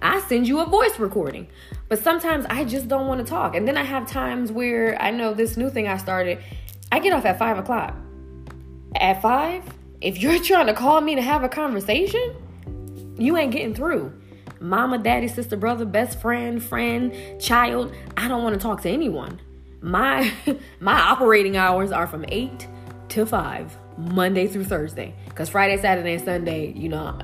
I 0.00 0.20
send 0.22 0.48
you 0.48 0.60
a 0.60 0.66
voice 0.66 0.98
recording. 0.98 1.46
But 1.88 2.00
sometimes 2.00 2.46
I 2.48 2.64
just 2.64 2.88
don't 2.88 3.06
want 3.06 3.24
to 3.24 3.30
talk. 3.30 3.54
And 3.54 3.66
then 3.66 3.76
I 3.76 3.84
have 3.84 4.08
times 4.08 4.50
where 4.50 5.00
I 5.00 5.10
know 5.10 5.34
this 5.34 5.56
new 5.56 5.70
thing 5.70 5.86
I 5.86 5.96
started, 5.98 6.42
I 6.90 6.98
get 6.98 7.12
off 7.12 7.24
at 7.24 7.38
five 7.38 7.58
o'clock. 7.58 7.94
At 8.96 9.22
five, 9.22 9.62
if 10.00 10.18
you're 10.18 10.38
trying 10.42 10.66
to 10.66 10.74
call 10.74 11.00
me 11.00 11.14
to 11.14 11.22
have 11.22 11.44
a 11.44 11.48
conversation, 11.48 13.14
you 13.18 13.36
ain't 13.36 13.52
getting 13.52 13.74
through. 13.74 14.12
Mama, 14.60 14.98
daddy, 14.98 15.28
sister, 15.28 15.56
brother, 15.56 15.84
best 15.84 16.20
friend, 16.20 16.62
friend, 16.62 17.40
child, 17.40 17.94
I 18.16 18.28
don't 18.28 18.42
want 18.42 18.54
to 18.54 18.60
talk 18.60 18.80
to 18.82 18.90
anyone. 18.90 19.40
My 19.84 20.32
my 20.80 20.98
operating 20.98 21.58
hours 21.58 21.92
are 21.92 22.06
from 22.06 22.24
8 22.28 22.66
to 23.10 23.26
5, 23.26 23.78
Monday 23.98 24.46
through 24.46 24.64
Thursday. 24.64 25.14
Cuz 25.34 25.50
Friday, 25.50 25.76
Saturday, 25.76 26.14
and 26.14 26.24
Sunday, 26.24 26.72
you 26.72 26.88
know, 26.88 27.18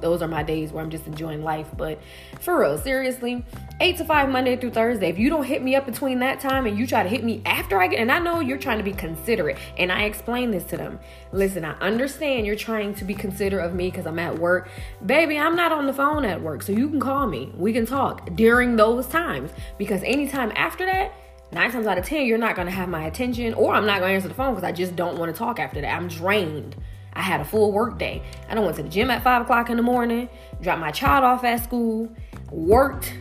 those 0.00 0.22
are 0.22 0.28
my 0.28 0.42
days 0.42 0.72
where 0.72 0.82
I'm 0.82 0.90
just 0.90 1.06
enjoying 1.06 1.44
life. 1.44 1.68
But 1.76 2.00
for 2.40 2.58
real, 2.58 2.78
seriously, 2.78 3.44
eight 3.80 3.96
to 3.98 4.04
five 4.04 4.28
Monday 4.28 4.56
through 4.56 4.70
Thursday. 4.70 5.08
If 5.08 5.18
you 5.18 5.28
don't 5.28 5.44
hit 5.44 5.62
me 5.62 5.76
up 5.76 5.86
between 5.86 6.18
that 6.20 6.40
time 6.40 6.66
and 6.66 6.76
you 6.76 6.86
try 6.86 7.04
to 7.04 7.08
hit 7.08 7.22
me 7.22 7.42
after 7.46 7.80
I 7.80 7.86
get, 7.86 8.00
and 8.00 8.10
I 8.10 8.18
know 8.18 8.40
you're 8.40 8.58
trying 8.58 8.78
to 8.78 8.84
be 8.84 8.92
considerate, 8.92 9.58
and 9.78 9.92
I 9.92 10.04
explain 10.04 10.50
this 10.50 10.64
to 10.64 10.76
them. 10.76 10.98
Listen, 11.32 11.64
I 11.64 11.72
understand 11.74 12.44
you're 12.44 12.56
trying 12.56 12.94
to 12.94 13.04
be 13.04 13.14
considerate 13.14 13.64
of 13.64 13.74
me 13.74 13.88
because 13.88 14.06
I'm 14.06 14.18
at 14.18 14.38
work. 14.38 14.68
Baby, 15.06 15.38
I'm 15.38 15.54
not 15.54 15.70
on 15.70 15.86
the 15.86 15.92
phone 15.92 16.24
at 16.24 16.42
work, 16.42 16.62
so 16.62 16.72
you 16.72 16.88
can 16.88 16.98
call 16.98 17.26
me. 17.26 17.52
We 17.56 17.72
can 17.72 17.86
talk 17.86 18.34
during 18.34 18.76
those 18.76 19.06
times 19.06 19.52
because 19.78 20.02
anytime 20.02 20.52
after 20.56 20.86
that, 20.86 21.12
nine 21.52 21.70
times 21.70 21.86
out 21.86 21.98
of 21.98 22.04
ten, 22.04 22.26
you're 22.26 22.38
not 22.38 22.56
gonna 22.56 22.70
have 22.70 22.88
my 22.88 23.04
attention, 23.04 23.54
or 23.54 23.74
I'm 23.74 23.86
not 23.86 24.00
gonna 24.00 24.12
answer 24.12 24.28
the 24.28 24.34
phone 24.34 24.54
because 24.54 24.66
I 24.66 24.72
just 24.72 24.96
don't 24.96 25.18
want 25.18 25.32
to 25.32 25.38
talk 25.38 25.58
after 25.58 25.80
that. 25.80 25.94
I'm 25.94 26.08
drained. 26.08 26.76
I 27.12 27.22
had 27.22 27.40
a 27.40 27.44
full 27.44 27.72
work 27.72 27.98
day. 27.98 28.22
I 28.48 28.54
don't 28.54 28.64
went 28.64 28.76
to 28.76 28.82
the 28.82 28.88
gym 28.88 29.10
at 29.10 29.22
five 29.22 29.42
o'clock 29.42 29.70
in 29.70 29.76
the 29.76 29.82
morning, 29.82 30.28
dropped 30.60 30.80
my 30.80 30.90
child 30.90 31.24
off 31.24 31.44
at 31.44 31.62
school, 31.62 32.08
worked. 32.50 33.12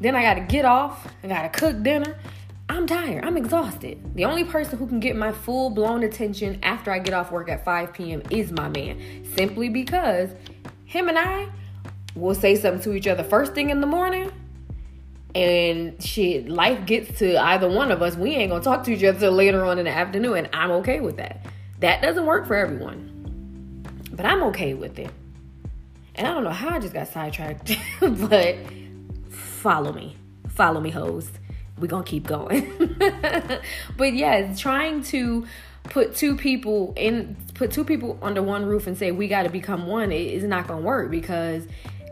Then 0.00 0.16
I 0.16 0.22
got 0.22 0.34
to 0.34 0.40
get 0.40 0.64
off. 0.64 1.06
I 1.22 1.28
got 1.28 1.42
to 1.42 1.48
cook 1.48 1.82
dinner. 1.82 2.16
I'm 2.68 2.86
tired. 2.86 3.24
I'm 3.24 3.36
exhausted. 3.36 4.14
The 4.14 4.24
only 4.24 4.44
person 4.44 4.78
who 4.78 4.86
can 4.86 4.98
get 4.98 5.14
my 5.14 5.30
full 5.30 5.70
blown 5.70 6.02
attention 6.02 6.58
after 6.62 6.90
I 6.90 6.98
get 6.98 7.14
off 7.14 7.30
work 7.30 7.48
at 7.48 7.64
5 7.64 7.92
p.m. 7.92 8.22
is 8.30 8.50
my 8.50 8.68
man. 8.68 8.98
Simply 9.36 9.68
because 9.68 10.30
him 10.84 11.08
and 11.08 11.18
I 11.18 11.48
will 12.14 12.34
say 12.34 12.56
something 12.56 12.82
to 12.82 12.94
each 12.94 13.06
other 13.06 13.22
first 13.22 13.54
thing 13.54 13.70
in 13.70 13.80
the 13.80 13.86
morning. 13.86 14.32
And 15.34 16.02
shit, 16.02 16.48
life 16.48 16.84
gets 16.84 17.18
to 17.20 17.36
either 17.40 17.68
one 17.68 17.90
of 17.90 18.02
us. 18.02 18.16
We 18.16 18.34
ain't 18.34 18.50
gonna 18.50 18.62
talk 18.62 18.84
to 18.84 18.92
each 18.92 19.04
other 19.04 19.30
later 19.30 19.64
on 19.64 19.78
in 19.78 19.86
the 19.86 19.90
afternoon, 19.90 20.36
and 20.36 20.48
I'm 20.52 20.70
okay 20.72 21.00
with 21.00 21.16
that. 21.16 21.46
That 21.80 22.02
doesn't 22.02 22.26
work 22.26 22.46
for 22.46 22.54
everyone. 22.54 23.08
But 24.12 24.26
I'm 24.26 24.42
okay 24.44 24.74
with 24.74 24.98
it. 24.98 25.10
And 26.14 26.26
I 26.26 26.34
don't 26.34 26.44
know 26.44 26.50
how 26.50 26.68
I 26.68 26.78
just 26.78 26.92
got 26.92 27.08
sidetracked, 27.08 27.74
but 28.00 28.56
follow 29.30 29.92
me. 29.92 30.16
Follow 30.48 30.80
me, 30.80 30.90
hoes. 30.90 31.30
We're 31.78 31.86
gonna 31.86 32.04
keep 32.04 32.26
going. 32.26 32.94
but 33.96 34.12
yeah, 34.12 34.54
trying 34.54 35.02
to 35.04 35.46
put 35.84 36.14
two 36.14 36.36
people 36.36 36.92
in 36.96 37.36
put 37.54 37.70
two 37.70 37.84
people 37.84 38.18
under 38.22 38.42
one 38.42 38.64
roof 38.64 38.86
and 38.86 38.96
say 38.96 39.10
we 39.10 39.28
got 39.28 39.42
to 39.42 39.48
become 39.48 39.86
one 39.86 40.12
it 40.12 40.20
is 40.20 40.44
not 40.44 40.68
gonna 40.68 40.80
work 40.80 41.10
because 41.10 41.66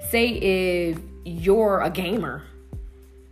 say 0.08 0.28
if 0.28 0.98
you're 1.24 1.80
a 1.80 1.88
gamer 1.88 2.42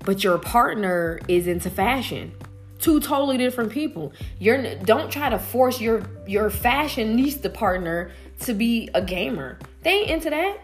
but 0.09 0.25
your 0.25 0.39
partner 0.39 1.21
is 1.29 1.47
into 1.47 1.69
fashion 1.69 2.33
two 2.79 2.99
totally 2.99 3.37
different 3.37 3.71
people 3.71 4.11
you're 4.39 4.75
don't 4.77 5.13
try 5.13 5.29
to 5.29 5.39
force 5.39 5.83
your 5.83 6.03
your 6.27 6.49
fashionista 6.49 7.53
partner 7.53 8.11
to 8.41 8.55
be 8.55 8.89
a 8.95 9.03
gamer. 9.03 9.59
They 9.83 9.91
ain't 9.91 10.11
into 10.11 10.31
that. 10.31 10.59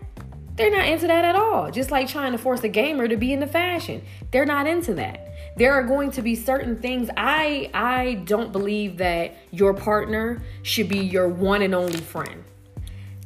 They're 0.56 0.70
not 0.70 0.86
into 0.86 1.08
that 1.08 1.24
at 1.24 1.34
all. 1.34 1.70
Just 1.70 1.90
like 1.90 2.08
trying 2.08 2.32
to 2.32 2.38
force 2.38 2.62
a 2.62 2.68
gamer 2.68 3.08
to 3.08 3.16
be 3.16 3.32
into 3.32 3.46
fashion. 3.46 4.02
They're 4.30 4.46
not 4.46 4.66
into 4.66 4.94
that. 4.94 5.28
There 5.56 5.72
are 5.72 5.82
going 5.82 6.12
to 6.12 6.22
be 6.22 6.36
certain 6.36 6.76
things 6.76 7.10
I 7.16 7.70
I 7.74 8.14
don't 8.24 8.52
believe 8.52 8.98
that 8.98 9.36
your 9.50 9.74
partner 9.74 10.40
should 10.62 10.88
be 10.88 11.00
your 11.00 11.28
one 11.28 11.62
and 11.62 11.74
only 11.74 11.98
friend. 11.98 12.44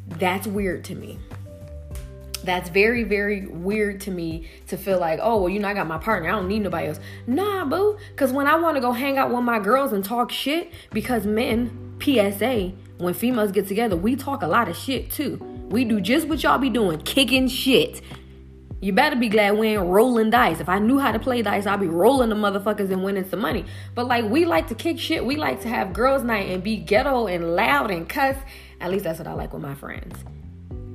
That's 0.07 0.47
weird 0.47 0.85
to 0.85 0.95
me. 0.95 1.19
That's 2.45 2.71
very, 2.71 3.05
very 3.05 3.47
weird 3.47 4.01
to 4.03 4.11
me 4.11 4.49
to 4.69 4.77
feel 4.77 4.99
like, 4.99 5.19
oh, 5.23 5.39
well, 5.39 5.49
you 5.49 5.59
know, 5.59 5.69
I 5.69 5.75
got 5.75 5.87
my 5.87 5.99
partner. 5.99 6.29
I 6.29 6.33
don't 6.33 6.49
need 6.49 6.61
nobody 6.61 6.89
else. 6.89 7.01
Nah, 7.27 7.65
boo. 7.65 7.99
Because 8.11 8.33
when 8.33 8.47
I 8.47 8.57
want 8.57 8.77
to 8.77 8.81
go 8.81 8.93
hang 8.93 9.19
out 9.19 9.31
with 9.31 9.43
my 9.43 9.59
girls 9.59 9.93
and 9.93 10.05
talk 10.05 10.31
shit, 10.31 10.73
because 10.91 11.27
men, 11.27 11.97
PSA, 12.01 12.73
when 12.99 13.15
females 13.15 13.53
get 13.53 13.69
together, 13.69 13.97
we 13.97 14.17
talk 14.17 14.43
a 14.43 14.47
lot 14.47 14.69
of 14.69 14.77
shit 14.77 15.11
too. 15.11 15.37
We 15.69 15.85
do 15.85 16.01
just 16.01 16.29
what 16.29 16.43
y'all 16.43 16.59
be 16.59 16.71
doing, 16.71 17.01
kicking 17.01 17.49
shit. 17.49 18.01
You 18.81 18.93
better 18.93 19.17
be 19.17 19.29
glad 19.29 19.59
we 19.59 19.69
ain't 19.69 19.83
rolling 19.83 20.31
dice. 20.31 20.61
If 20.61 20.69
I 20.69 20.79
knew 20.79 21.01
how 21.01 21.11
to 21.11 21.19
play 21.19 21.43
dice, 21.43 21.67
I'd 21.67 21.81
be 21.81 21.89
rolling 21.89 22.29
the 22.29 22.37
motherfuckers 22.37 22.93
and 22.93 23.03
winning 23.03 23.29
some 23.29 23.41
money. 23.41 23.65
But 23.97 24.07
like 24.07 24.25
we 24.25 24.45
like 24.45 24.69
to 24.69 24.77
kick 24.77 25.01
shit. 25.01 25.25
We 25.25 25.35
like 25.35 25.63
to 25.63 25.69
have 25.69 25.93
girls' 25.93 26.23
night 26.23 26.49
and 26.49 26.63
be 26.63 26.77
ghetto 26.77 27.27
and 27.27 27.57
loud 27.57 27.91
and 27.91 28.09
cuss. 28.09 28.37
At 28.81 28.93
least 28.93 29.03
that's 29.03 29.19
what 29.19 29.27
I 29.27 29.33
like 29.33 29.53
with 29.53 29.63
my 29.63 29.75
friends. 29.75 30.15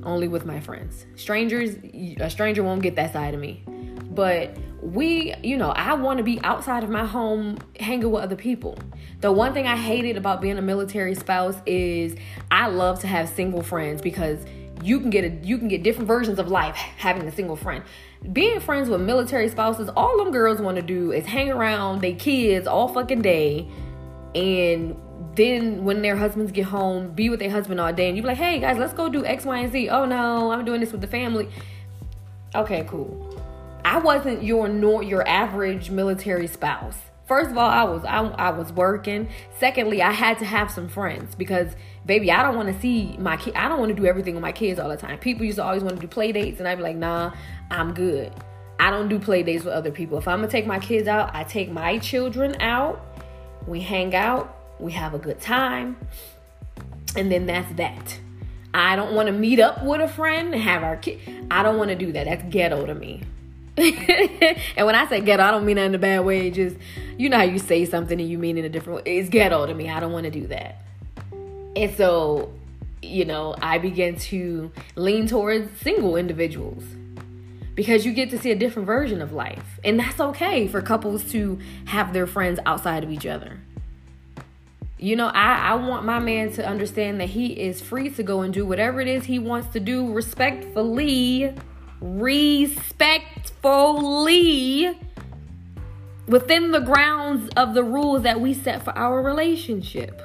Only 0.04 0.28
with 0.28 0.44
my 0.44 0.60
friends. 0.60 1.06
Strangers, 1.16 1.76
a 2.20 2.30
stranger 2.30 2.62
won't 2.62 2.82
get 2.82 2.96
that 2.96 3.12
side 3.12 3.34
of 3.34 3.40
me. 3.40 3.64
But 4.10 4.56
we, 4.80 5.34
you 5.42 5.56
know, 5.56 5.70
I 5.70 5.94
want 5.94 6.18
to 6.18 6.24
be 6.24 6.40
outside 6.42 6.84
of 6.84 6.90
my 6.90 7.04
home 7.06 7.58
hanging 7.80 8.10
with 8.10 8.22
other 8.22 8.36
people. 8.36 8.78
The 9.20 9.32
one 9.32 9.54
thing 9.54 9.66
I 9.66 9.76
hated 9.76 10.16
about 10.16 10.40
being 10.40 10.58
a 10.58 10.62
military 10.62 11.14
spouse 11.14 11.56
is 11.66 12.14
I 12.50 12.68
love 12.68 13.00
to 13.00 13.06
have 13.06 13.28
single 13.28 13.62
friends 13.62 14.02
because 14.02 14.38
you 14.82 15.00
can 15.00 15.08
get 15.08 15.24
a 15.24 15.46
you 15.46 15.56
can 15.56 15.68
get 15.68 15.82
different 15.82 16.06
versions 16.06 16.38
of 16.38 16.48
life 16.48 16.76
having 16.76 17.26
a 17.26 17.32
single 17.32 17.56
friend. 17.56 17.82
Being 18.32 18.60
friends 18.60 18.88
with 18.88 19.00
military 19.00 19.48
spouses, 19.48 19.88
all 19.96 20.18
them 20.18 20.30
girls 20.30 20.60
want 20.60 20.76
to 20.76 20.82
do 20.82 21.12
is 21.12 21.24
hang 21.24 21.50
around 21.50 22.02
their 22.02 22.14
kids 22.14 22.66
all 22.66 22.88
fucking 22.88 23.22
day 23.22 23.68
and 24.34 24.96
then 25.34 25.84
when 25.84 26.02
their 26.02 26.16
husbands 26.16 26.52
get 26.52 26.66
home, 26.66 27.10
be 27.10 27.28
with 27.28 27.40
their 27.40 27.50
husband 27.50 27.80
all 27.80 27.92
day 27.92 28.08
and 28.08 28.16
you 28.16 28.22
be 28.22 28.28
like, 28.28 28.36
"Hey 28.36 28.60
guys, 28.60 28.78
let's 28.78 28.92
go 28.92 29.08
do 29.08 29.24
X, 29.24 29.44
Y, 29.44 29.58
and 29.58 29.72
Z." 29.72 29.88
"Oh 29.88 30.04
no, 30.04 30.52
I'm 30.52 30.64
doing 30.64 30.80
this 30.80 30.92
with 30.92 31.00
the 31.00 31.06
family." 31.06 31.48
Okay, 32.54 32.84
cool. 32.88 33.40
I 33.84 33.98
wasn't 33.98 34.42
your 34.42 34.68
nor 34.68 35.02
your 35.02 35.26
average 35.28 35.90
military 35.90 36.46
spouse. 36.46 36.96
First 37.26 37.50
of 37.50 37.58
all, 37.58 37.68
I 37.68 37.84
was 37.84 38.04
I, 38.04 38.22
I 38.22 38.50
was 38.50 38.72
working. 38.72 39.28
Secondly, 39.58 40.02
I 40.02 40.12
had 40.12 40.38
to 40.38 40.44
have 40.44 40.70
some 40.70 40.88
friends 40.88 41.34
because 41.34 41.74
baby, 42.06 42.30
I 42.30 42.42
don't 42.42 42.56
want 42.56 42.72
to 42.72 42.78
see 42.80 43.16
my 43.18 43.36
kid. 43.36 43.54
I 43.54 43.68
don't 43.68 43.78
want 43.78 43.90
to 43.90 43.94
do 43.94 44.06
everything 44.06 44.34
with 44.34 44.42
my 44.42 44.52
kids 44.52 44.78
all 44.78 44.88
the 44.88 44.96
time. 44.96 45.18
People 45.18 45.44
used 45.44 45.56
to 45.56 45.64
always 45.64 45.82
want 45.82 45.96
to 45.96 46.00
do 46.00 46.06
play 46.06 46.32
dates, 46.32 46.58
and 46.58 46.68
I'd 46.68 46.76
be 46.76 46.82
like, 46.82 46.96
nah, 46.96 47.32
I'm 47.70 47.94
good. 47.94 48.32
I 48.78 48.90
don't 48.90 49.08
do 49.08 49.18
play 49.18 49.42
dates 49.42 49.64
with 49.64 49.72
other 49.72 49.90
people. 49.90 50.18
If 50.18 50.28
I'm 50.28 50.40
gonna 50.40 50.50
take 50.50 50.66
my 50.66 50.78
kids 50.78 51.08
out, 51.08 51.34
I 51.34 51.44
take 51.44 51.70
my 51.70 51.98
children 51.98 52.60
out. 52.60 53.00
We 53.66 53.80
hang 53.80 54.14
out. 54.14 54.63
We 54.78 54.92
have 54.92 55.14
a 55.14 55.18
good 55.18 55.40
time, 55.40 55.96
and 57.16 57.30
then 57.30 57.46
that's 57.46 57.72
that. 57.74 58.18
I 58.74 58.96
don't 58.96 59.14
want 59.14 59.26
to 59.26 59.32
meet 59.32 59.60
up 59.60 59.84
with 59.84 60.00
a 60.00 60.08
friend 60.08 60.52
and 60.52 60.62
have 60.62 60.82
our 60.82 60.96
kid. 60.96 61.20
I 61.50 61.62
don't 61.62 61.78
want 61.78 61.90
to 61.90 61.96
do 61.96 62.12
that. 62.12 62.24
That's 62.24 62.42
ghetto 62.50 62.86
to 62.86 62.94
me. 62.94 63.22
and 63.76 64.86
when 64.86 64.94
I 64.94 65.06
say 65.08 65.20
ghetto, 65.20 65.42
I 65.42 65.50
don't 65.50 65.64
mean 65.64 65.76
that 65.76 65.86
in 65.86 65.94
a 65.94 65.98
bad 65.98 66.24
way. 66.24 66.50
Just 66.50 66.76
you 67.16 67.28
know 67.28 67.36
how 67.36 67.44
you 67.44 67.58
say 67.58 67.84
something 67.84 68.20
and 68.20 68.28
you 68.28 68.38
mean 68.38 68.56
it 68.56 68.60
in 68.60 68.66
a 68.66 68.68
different 68.68 69.04
way. 69.04 69.18
It's 69.18 69.28
ghetto 69.28 69.66
to 69.66 69.74
me. 69.74 69.88
I 69.88 70.00
don't 70.00 70.12
want 70.12 70.24
to 70.24 70.30
do 70.30 70.46
that. 70.48 70.82
And 71.76 71.94
so, 71.96 72.52
you 73.02 73.24
know, 73.24 73.54
I 73.60 73.78
begin 73.78 74.16
to 74.16 74.72
lean 74.96 75.26
towards 75.26 75.80
single 75.80 76.16
individuals 76.16 76.84
because 77.74 78.06
you 78.06 78.12
get 78.12 78.30
to 78.30 78.38
see 78.38 78.50
a 78.50 78.56
different 78.56 78.86
version 78.86 79.20
of 79.20 79.32
life. 79.32 79.80
And 79.82 79.98
that's 79.98 80.20
okay 80.20 80.68
for 80.68 80.80
couples 80.80 81.24
to 81.32 81.58
have 81.86 82.12
their 82.12 82.26
friends 82.26 82.60
outside 82.66 83.02
of 83.02 83.10
each 83.10 83.26
other. 83.26 83.60
You 84.98 85.16
know, 85.16 85.26
I, 85.26 85.56
I 85.56 85.74
want 85.74 86.04
my 86.04 86.18
man 86.18 86.52
to 86.52 86.66
understand 86.66 87.20
that 87.20 87.30
he 87.30 87.48
is 87.48 87.80
free 87.80 88.10
to 88.10 88.22
go 88.22 88.42
and 88.42 88.54
do 88.54 88.64
whatever 88.64 89.00
it 89.00 89.08
is 89.08 89.24
he 89.24 89.38
wants 89.38 89.68
to 89.72 89.80
do 89.80 90.12
respectfully 90.12 91.54
respectfully 92.00 94.98
within 96.26 96.70
the 96.70 96.80
grounds 96.80 97.50
of 97.56 97.74
the 97.74 97.82
rules 97.82 98.22
that 98.22 98.40
we 98.40 98.54
set 98.54 98.84
for 98.84 98.96
our 98.96 99.22
relationship. 99.22 100.22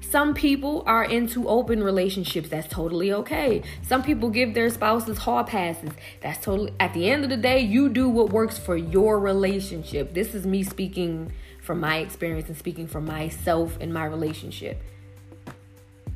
Some 0.00 0.34
people 0.34 0.84
are 0.86 1.04
into 1.04 1.48
open 1.48 1.82
relationships. 1.82 2.48
That's 2.48 2.68
totally 2.68 3.12
okay. 3.12 3.62
Some 3.82 4.02
people 4.02 4.30
give 4.30 4.54
their 4.54 4.70
spouses 4.70 5.18
hall 5.18 5.42
passes. 5.42 5.90
That's 6.20 6.42
totally, 6.44 6.72
at 6.78 6.94
the 6.94 7.10
end 7.10 7.24
of 7.24 7.30
the 7.30 7.36
day, 7.36 7.60
you 7.60 7.88
do 7.88 8.08
what 8.08 8.30
works 8.30 8.56
for 8.56 8.76
your 8.76 9.18
relationship. 9.18 10.14
This 10.14 10.34
is 10.34 10.46
me 10.46 10.62
speaking 10.62 11.32
from 11.64 11.80
my 11.80 11.98
experience 11.98 12.48
and 12.48 12.56
speaking 12.56 12.86
for 12.86 13.00
myself 13.00 13.76
and 13.80 13.92
my 13.92 14.04
relationship 14.04 14.82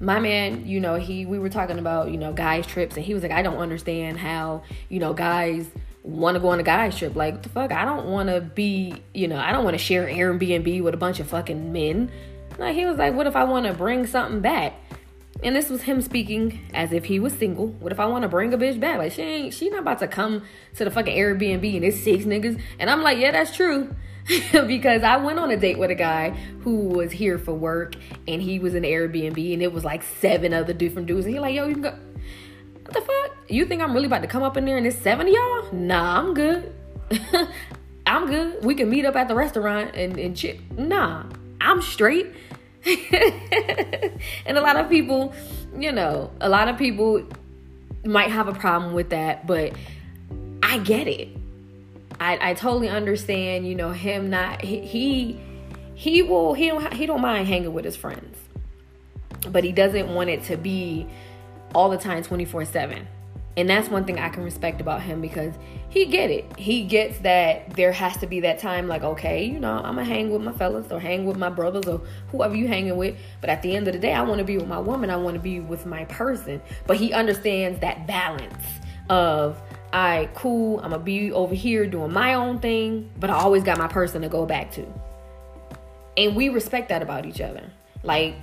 my 0.00 0.21
man, 0.21 0.67
you 0.67 0.81
know, 0.81 0.95
he 0.95 1.26
we 1.26 1.38
were 1.38 1.49
talking 1.49 1.78
about, 1.78 2.11
you 2.11 2.19
know, 2.19 2.33
guys 2.33 2.67
trips 2.67 2.97
and 2.97 3.05
he 3.05 3.14
was 3.14 3.23
like, 3.23 3.33
I 3.33 3.43
don't 3.43 3.59
understand 3.59 4.19
how, 4.19 4.62
you 4.88 5.00
know, 5.00 5.12
guys 5.12 5.67
want 6.02 6.37
to 6.37 6.40
go 6.40 6.49
on 6.49 6.61
a 6.61 6.62
guys 6.62 6.97
trip. 6.97 7.17
Like, 7.17 7.43
the 7.43 7.49
fuck? 7.49 7.73
I 7.73 7.85
don't 7.85 8.07
want 8.07 8.28
to 8.28 8.40
be, 8.40 9.02
you 9.12 9.28
know, 9.28 9.37
I 9.37 9.52
don't 9.52 9.64
want 9.64 9.75
to 9.75 9.83
share 9.83 10.07
Airbnb 10.07 10.83
with 10.83 10.95
a 10.95 10.97
bunch 10.97 11.21
of 11.21 11.28
fucking 11.28 11.73
men. 11.73 12.11
Like, 12.59 12.75
he 12.75 12.87
was 12.87 12.97
like, 12.97 13.14
what 13.14 13.26
if 13.26 13.37
I 13.37 13.45
want 13.45 13.67
to 13.67 13.73
bring 13.73 14.07
something 14.07 14.40
back? 14.40 14.75
And 15.43 15.55
this 15.55 15.69
was 15.69 15.83
him 15.83 16.02
speaking 16.02 16.61
as 16.75 16.93
if 16.93 17.05
he 17.05 17.21
was 17.21 17.33
single. 17.33 17.69
What 17.69 17.93
if 17.93 18.00
I 18.00 18.07
want 18.07 18.23
to 18.23 18.28
bring 18.28 18.52
a 18.52 18.59
bitch 18.59 18.81
back? 18.81 18.99
Like, 18.99 19.12
she 19.12 19.23
ain't, 19.23 19.55
she 19.55 19.69
not 19.71 19.81
about 19.81 20.00
to 20.00 20.09
come 20.09 20.43
to 20.76 20.85
the 20.85 20.90
fucking 20.90 21.17
Airbnb 21.17 21.76
and 21.76 21.85
it's 21.85 22.00
six 22.00 22.25
niggas. 22.25 22.61
And 22.78 22.90
I'm 22.90 23.02
like, 23.02 23.19
yeah, 23.19 23.31
that's 23.31 23.55
true. 23.55 23.95
because 24.67 25.03
I 25.03 25.17
went 25.17 25.39
on 25.39 25.51
a 25.51 25.57
date 25.57 25.79
with 25.79 25.91
a 25.91 25.95
guy 25.95 26.31
who 26.61 26.89
was 26.89 27.13
here 27.13 27.39
for 27.39 27.55
work 27.55 27.95
and 28.27 28.43
he 28.43 28.59
was 28.59 28.75
in 28.75 28.83
Airbnb 28.83 29.53
and 29.53 29.63
it 29.63 29.73
was 29.73 29.85
like 29.85 30.03
seven 30.21 30.53
other 30.53 30.73
different 30.73 31.09
dudes. 31.09 31.25
And 31.25 31.35
he's 31.35 31.41
like, 31.41 31.55
yo, 31.55 31.67
you 31.67 31.75
can 31.75 31.83
go. 31.83 31.99
What 32.83 32.95
the 32.95 33.01
fuck? 33.01 33.37
You 33.49 33.67
think 33.67 33.83
I'm 33.83 33.93
really 33.95 34.07
about 34.07 34.23
to 34.23 34.29
come 34.29 34.43
up 34.43 34.57
in 34.57 34.64
there 34.64 34.77
and 34.77 34.87
it's 34.87 34.99
seven 34.99 35.29
of 35.29 35.33
y'all? 35.33 35.73
Nah, 35.73 36.19
I'm 36.19 36.35
good. 36.35 36.73
I'm 38.07 38.27
good. 38.27 38.64
We 38.64 38.75
can 38.75 38.88
meet 38.91 39.05
up 39.05 39.17
at 39.17 39.29
the 39.29 39.35
restaurant 39.35 39.95
and, 39.95 40.19
and 40.19 40.37
chip. 40.37 40.59
Nah, 40.77 41.25
I'm 41.61 41.83
straight. 41.83 42.33
and 42.87 44.57
a 44.57 44.61
lot 44.61 44.77
of 44.77 44.88
people, 44.88 45.35
you 45.79 45.93
know, 45.93 46.31
a 46.41 46.49
lot 46.49 46.69
of 46.69 46.79
people 46.79 47.23
might 48.05 48.31
have 48.31 48.49
a 48.49 48.55
problem 48.55 48.95
with 48.95 49.11
that, 49.11 49.47
but 49.47 49.73
I 50.62 50.79
get 50.79 51.09
it. 51.09 51.29
I, 52.20 52.50
I 52.50 52.54
totally 52.54 52.88
understand, 52.88 53.66
you 53.66 53.74
know, 53.74 53.90
him 53.90 54.31
not 54.31 54.62
he, 54.62 55.38
he 55.94 56.22
will 56.22 56.54
he 56.54 56.68
don't 56.68 56.92
he 56.92 57.07
don't 57.07 57.20
mind 57.20 57.48
hanging 57.48 57.72
with 57.72 57.85
his 57.85 57.96
friends. 57.96 58.37
But 59.50 59.64
he 59.64 59.72
doesn't 59.72 60.12
want 60.14 60.31
it 60.31 60.44
to 60.44 60.57
be 60.57 61.07
all 61.74 61.90
the 61.90 61.98
time 61.98 62.22
24/7. 62.22 63.07
And 63.57 63.68
that's 63.68 63.88
one 63.88 64.04
thing 64.04 64.20
I 64.20 64.28
can 64.28 64.44
respect 64.44 64.81
about 64.81 65.02
him 65.02 65.20
because 65.20 65.52
he 65.88 66.07
get 66.07 66.31
it. 66.31 66.57
He 66.57 66.85
gets 66.85 67.18
that 67.20 67.74
there 67.74 67.90
has 67.90 68.16
to 68.18 68.28
be 68.28 68.38
that 68.40 68.61
time 68.61 68.87
like, 68.87 69.02
okay, 69.02 69.44
you 69.44 69.59
know, 69.59 69.78
I'm 69.78 69.96
gonna 69.96 70.04
hang 70.04 70.31
with 70.31 70.42
my 70.42 70.52
fellas 70.52 70.92
or 70.92 71.00
hang 71.00 71.24
with 71.24 71.37
my 71.37 71.48
brothers 71.48 71.87
or 71.87 72.00
whoever 72.31 72.54
you 72.54 72.68
hanging 72.68 72.96
with. 72.96 73.16
But 73.40 73.50
at 73.50 73.62
the 73.62 73.74
end 73.74 73.88
of 73.88 73.94
the 73.94 73.98
day, 73.98 74.14
I 74.14 74.22
want 74.22 74.38
to 74.38 74.44
be 74.44 74.57
with 74.57 74.68
my 74.68 74.78
woman. 74.78 75.11
I 75.11 75.16
want 75.16 75.35
to 75.35 75.40
be 75.40 75.59
with 75.59 75.87
my 75.87 76.04
person. 76.04 76.62
But 76.87 76.98
he 76.98 77.12
understands 77.12 77.81
that 77.81 78.07
balance 78.07 78.64
of 79.11 79.61
all 79.90 80.01
right, 80.03 80.35
cool, 80.35 80.81
I'm 80.81 80.90
gonna 80.90 81.03
be 81.03 81.33
over 81.33 81.55
here 81.55 81.87
doing 81.87 82.12
my 82.12 82.35
own 82.35 82.59
thing, 82.59 83.11
but 83.18 83.31
I 83.31 83.35
always 83.35 83.62
got 83.62 83.79
my 83.79 83.88
person 83.88 84.20
to 84.20 84.29
go 84.29 84.44
back 84.44 84.70
to. 84.72 84.87
And 86.18 86.37
we 86.37 86.51
respect 86.51 86.90
that 86.90 87.01
about 87.01 87.24
each 87.24 87.40
other. 87.40 87.70
Like, 88.03 88.35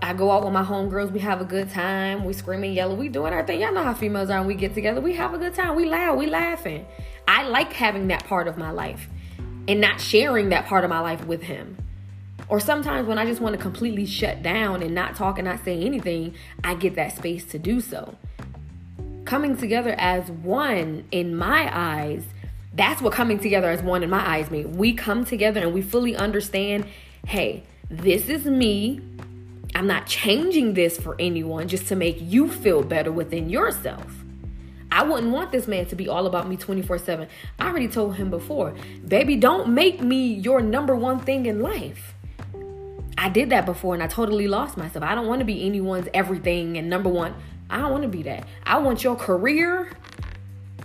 I 0.00 0.14
go 0.14 0.30
out 0.30 0.44
with 0.44 0.54
my 0.54 0.62
homegirls, 0.62 1.10
we 1.10 1.20
have 1.20 1.42
a 1.42 1.44
good 1.44 1.70
time, 1.70 2.24
we 2.24 2.32
scream 2.32 2.64
and 2.64 2.74
yell, 2.74 2.96
we 2.96 3.10
doing 3.10 3.34
our 3.34 3.46
thing. 3.46 3.60
Y'all 3.60 3.74
know 3.74 3.82
how 3.82 3.92
females 3.92 4.30
are 4.30 4.38
when 4.38 4.46
we 4.46 4.54
get 4.54 4.72
together. 4.72 5.02
We 5.02 5.12
have 5.14 5.34
a 5.34 5.38
good 5.38 5.54
time, 5.54 5.76
we 5.76 5.84
laugh, 5.84 6.16
we 6.16 6.26
laughing. 6.28 6.86
I 7.28 7.46
like 7.46 7.74
having 7.74 8.08
that 8.08 8.24
part 8.24 8.48
of 8.48 8.56
my 8.56 8.70
life 8.70 9.08
and 9.68 9.80
not 9.82 10.00
sharing 10.00 10.48
that 10.48 10.64
part 10.64 10.84
of 10.84 10.88
my 10.88 11.00
life 11.00 11.26
with 11.26 11.42
him. 11.42 11.76
Or 12.48 12.58
sometimes 12.58 13.06
when 13.06 13.18
I 13.18 13.26
just 13.26 13.42
want 13.42 13.54
to 13.54 13.60
completely 13.60 14.06
shut 14.06 14.42
down 14.42 14.82
and 14.82 14.94
not 14.94 15.14
talk 15.16 15.38
and 15.38 15.46
not 15.46 15.62
say 15.62 15.78
anything, 15.82 16.34
I 16.64 16.74
get 16.74 16.94
that 16.94 17.16
space 17.16 17.44
to 17.46 17.58
do 17.58 17.82
so 17.82 18.16
coming 19.26 19.56
together 19.56 19.94
as 19.98 20.30
one 20.30 21.04
in 21.10 21.36
my 21.36 21.68
eyes 21.72 22.24
that's 22.74 23.00
what 23.00 23.12
coming 23.12 23.38
together 23.38 23.70
as 23.70 23.82
one 23.82 24.02
in 24.02 24.10
my 24.10 24.26
eyes 24.26 24.50
mean 24.50 24.76
we 24.76 24.92
come 24.92 25.24
together 25.24 25.60
and 25.60 25.74
we 25.74 25.82
fully 25.82 26.16
understand 26.16 26.86
hey 27.26 27.62
this 27.90 28.28
is 28.28 28.44
me 28.44 29.00
i'm 29.74 29.86
not 29.86 30.06
changing 30.06 30.74
this 30.74 30.98
for 30.98 31.16
anyone 31.18 31.68
just 31.68 31.86
to 31.88 31.96
make 31.96 32.16
you 32.20 32.48
feel 32.48 32.82
better 32.82 33.12
within 33.12 33.50
yourself 33.50 34.22
I 34.88 35.02
wouldn't 35.02 35.32
want 35.32 35.52
this 35.52 35.66
man 35.66 35.84
to 35.86 35.96
be 35.96 36.08
all 36.08 36.26
about 36.26 36.48
me 36.48 36.56
24 36.56 36.98
7. 36.98 37.28
I 37.58 37.66
already 37.66 37.88
told 37.88 38.16
him 38.16 38.30
before, 38.30 38.74
baby, 39.06 39.36
don't 39.36 39.74
make 39.74 40.00
me 40.00 40.32
your 40.32 40.62
number 40.62 40.94
one 40.94 41.18
thing 41.18 41.44
in 41.44 41.60
life. 41.60 42.14
I 43.18 43.28
did 43.28 43.50
that 43.50 43.66
before 43.66 43.94
and 43.94 44.02
I 44.02 44.06
totally 44.06 44.46
lost 44.46 44.76
myself. 44.76 45.04
I 45.04 45.14
don't 45.14 45.26
want 45.26 45.40
to 45.40 45.44
be 45.44 45.66
anyone's 45.66 46.08
everything 46.14 46.76
and 46.76 46.88
number 46.88 47.08
one. 47.08 47.34
I 47.68 47.78
don't 47.78 47.90
want 47.90 48.02
to 48.02 48.08
be 48.08 48.22
that. 48.24 48.46
I 48.64 48.78
want 48.78 49.02
your 49.02 49.16
career 49.16 49.90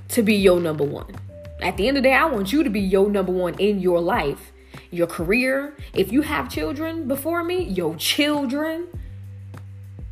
to 0.10 0.24
be 0.24 0.36
your 0.36 0.60
number 0.60 0.84
one. 0.84 1.16
At 1.62 1.78
the 1.78 1.88
end 1.88 1.98
of 1.98 2.04
the 2.04 2.10
day, 2.10 2.16
I 2.16 2.26
want 2.26 2.52
you 2.52 2.64
to 2.64 2.70
be 2.70 2.80
your 2.80 3.10
number 3.10 3.32
one 3.32 3.54
in 3.56 3.80
your 3.80 4.02
life, 4.02 4.52
your 4.90 5.08
career. 5.08 5.76
If 5.94 6.12
you 6.12 6.24
have 6.24 6.50
children 6.50 7.08
before 7.08 7.44
me, 7.44 7.64
your 7.64 7.96
children. 7.96 8.88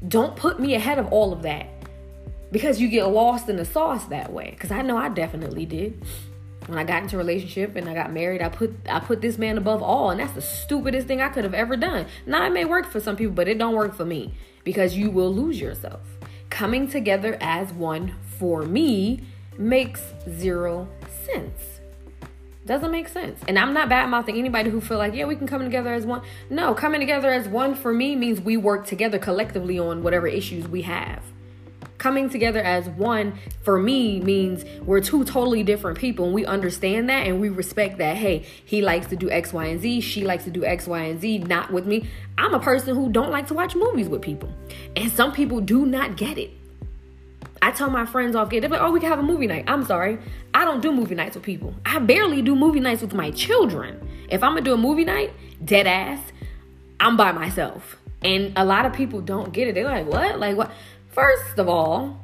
Don't 0.07 0.35
put 0.35 0.59
me 0.59 0.75
ahead 0.75 0.99
of 0.99 1.07
all 1.11 1.33
of 1.33 1.41
that 1.41 1.67
because 2.51 2.79
you 2.79 2.87
get 2.87 3.05
lost 3.07 3.49
in 3.49 3.57
the 3.57 3.65
sauce 3.65 4.05
that 4.05 4.31
way. 4.31 4.51
Because 4.51 4.71
I 4.71 4.81
know 4.81 4.95
I 4.95 5.09
definitely 5.09 5.65
did. 5.65 6.01
When 6.67 6.77
I 6.77 6.83
got 6.83 7.01
into 7.01 7.15
a 7.15 7.17
relationship 7.17 7.75
and 7.75 7.89
I 7.89 7.95
got 7.95 8.13
married, 8.13 8.43
I 8.43 8.49
put 8.49 8.75
I 8.87 8.99
put 8.99 9.21
this 9.21 9.39
man 9.39 9.57
above 9.57 9.81
all, 9.81 10.11
and 10.11 10.19
that's 10.19 10.33
the 10.33 10.41
stupidest 10.41 11.07
thing 11.07 11.19
I 11.19 11.29
could 11.29 11.43
have 11.43 11.55
ever 11.55 11.75
done. 11.75 12.05
Now 12.27 12.45
it 12.45 12.51
may 12.51 12.63
work 12.63 12.85
for 12.85 12.99
some 12.99 13.15
people, 13.15 13.33
but 13.33 13.47
it 13.47 13.57
don't 13.57 13.73
work 13.73 13.95
for 13.95 14.05
me 14.05 14.35
because 14.63 14.95
you 14.95 15.09
will 15.09 15.33
lose 15.33 15.59
yourself 15.59 16.18
coming 16.49 16.87
together 16.87 17.37
as 17.41 17.71
one 17.73 18.15
for 18.37 18.63
me 18.63 19.21
makes 19.57 20.01
zero 20.29 20.87
sense. 21.25 21.79
Doesn't 22.65 22.91
make 22.91 23.07
sense. 23.07 23.41
And 23.47 23.57
I'm 23.57 23.73
not 23.73 23.89
bad 23.89 24.09
mouthing 24.09 24.37
anybody 24.37 24.69
who 24.69 24.79
feel 24.79 24.99
like, 24.99 25.15
yeah, 25.15 25.25
we 25.25 25.35
can 25.35 25.47
come 25.47 25.63
together 25.63 25.93
as 25.93 26.05
one. 26.05 26.21
No, 26.49 26.73
coming 26.75 26.99
together 26.99 27.33
as 27.33 27.47
one 27.47 27.73
for 27.73 27.91
me 27.91 28.15
means 28.15 28.39
we 28.39 28.57
work 28.57 28.85
together 28.85 29.17
collectively 29.17 29.79
on 29.79 30.03
whatever 30.03 30.27
issues 30.27 30.67
we 30.67 30.83
have. 30.83 31.23
Coming 31.99 32.29
together 32.29 32.61
as 32.61 32.87
one 32.87 33.37
for 33.61 33.77
me 33.77 34.21
means 34.21 34.63
we're 34.85 35.01
two 35.01 35.25
totally 35.25 35.63
different 35.63 35.97
people 35.97 36.25
and 36.25 36.33
we 36.33 36.45
understand 36.45 37.09
that 37.09 37.27
and 37.27 37.41
we 37.41 37.49
respect 37.49 37.97
that. 37.97 38.15
Hey, 38.15 38.45
he 38.63 38.81
likes 38.81 39.07
to 39.07 39.17
do 39.17 39.29
X, 39.29 39.51
Y, 39.51 39.65
and 39.65 39.81
Z. 39.81 39.99
She 39.99 40.23
likes 40.23 40.45
to 40.45 40.49
do 40.49 40.63
X, 40.63 40.87
Y, 40.87 40.97
and 40.97 41.19
Z, 41.19 41.39
not 41.39 41.71
with 41.73 41.85
me. 41.85 42.07
I'm 42.37 42.53
a 42.53 42.59
person 42.59 42.95
who 42.95 43.11
don't 43.11 43.31
like 43.31 43.47
to 43.47 43.53
watch 43.53 43.75
movies 43.75 44.07
with 44.07 44.21
people. 44.21 44.49
And 44.95 45.11
some 45.11 45.33
people 45.33 45.59
do 45.59 45.85
not 45.85 46.15
get 46.15 46.37
it. 46.37 46.51
I 47.61 47.71
tell 47.71 47.89
my 47.89 48.05
friends 48.05 48.33
off 48.33 48.49
get 48.49 48.61
they're 48.61 48.69
like, 48.69 48.79
oh, 48.79 48.91
we 48.91 49.01
can 49.01 49.09
have 49.09 49.19
a 49.19 49.23
movie 49.23 49.47
night. 49.47 49.65
I'm 49.67 49.83
sorry. 49.83 50.19
I 50.53 50.63
don't 50.63 50.81
do 50.81 50.93
movie 50.93 51.15
nights 51.15 51.35
with 51.35 51.43
people. 51.43 51.75
I 51.85 51.99
barely 51.99 52.41
do 52.41 52.55
movie 52.55 52.79
nights 52.79 53.01
with 53.01 53.13
my 53.13 53.31
children. 53.31 53.99
If 54.29 54.41
I'm 54.41 54.51
gonna 54.51 54.61
do 54.61 54.73
a 54.73 54.77
movie 54.77 55.03
night, 55.03 55.33
dead 55.65 55.85
ass, 55.85 56.21
I'm 57.01 57.17
by 57.17 57.33
myself. 57.33 57.97
And 58.21 58.53
a 58.55 58.63
lot 58.63 58.85
of 58.85 58.93
people 58.93 59.19
don't 59.19 59.51
get 59.51 59.67
it. 59.67 59.75
They're 59.75 59.83
like, 59.83 60.05
what? 60.05 60.39
Like 60.39 60.55
what? 60.55 60.71
First 61.11 61.57
of 61.57 61.67
all, 61.67 62.23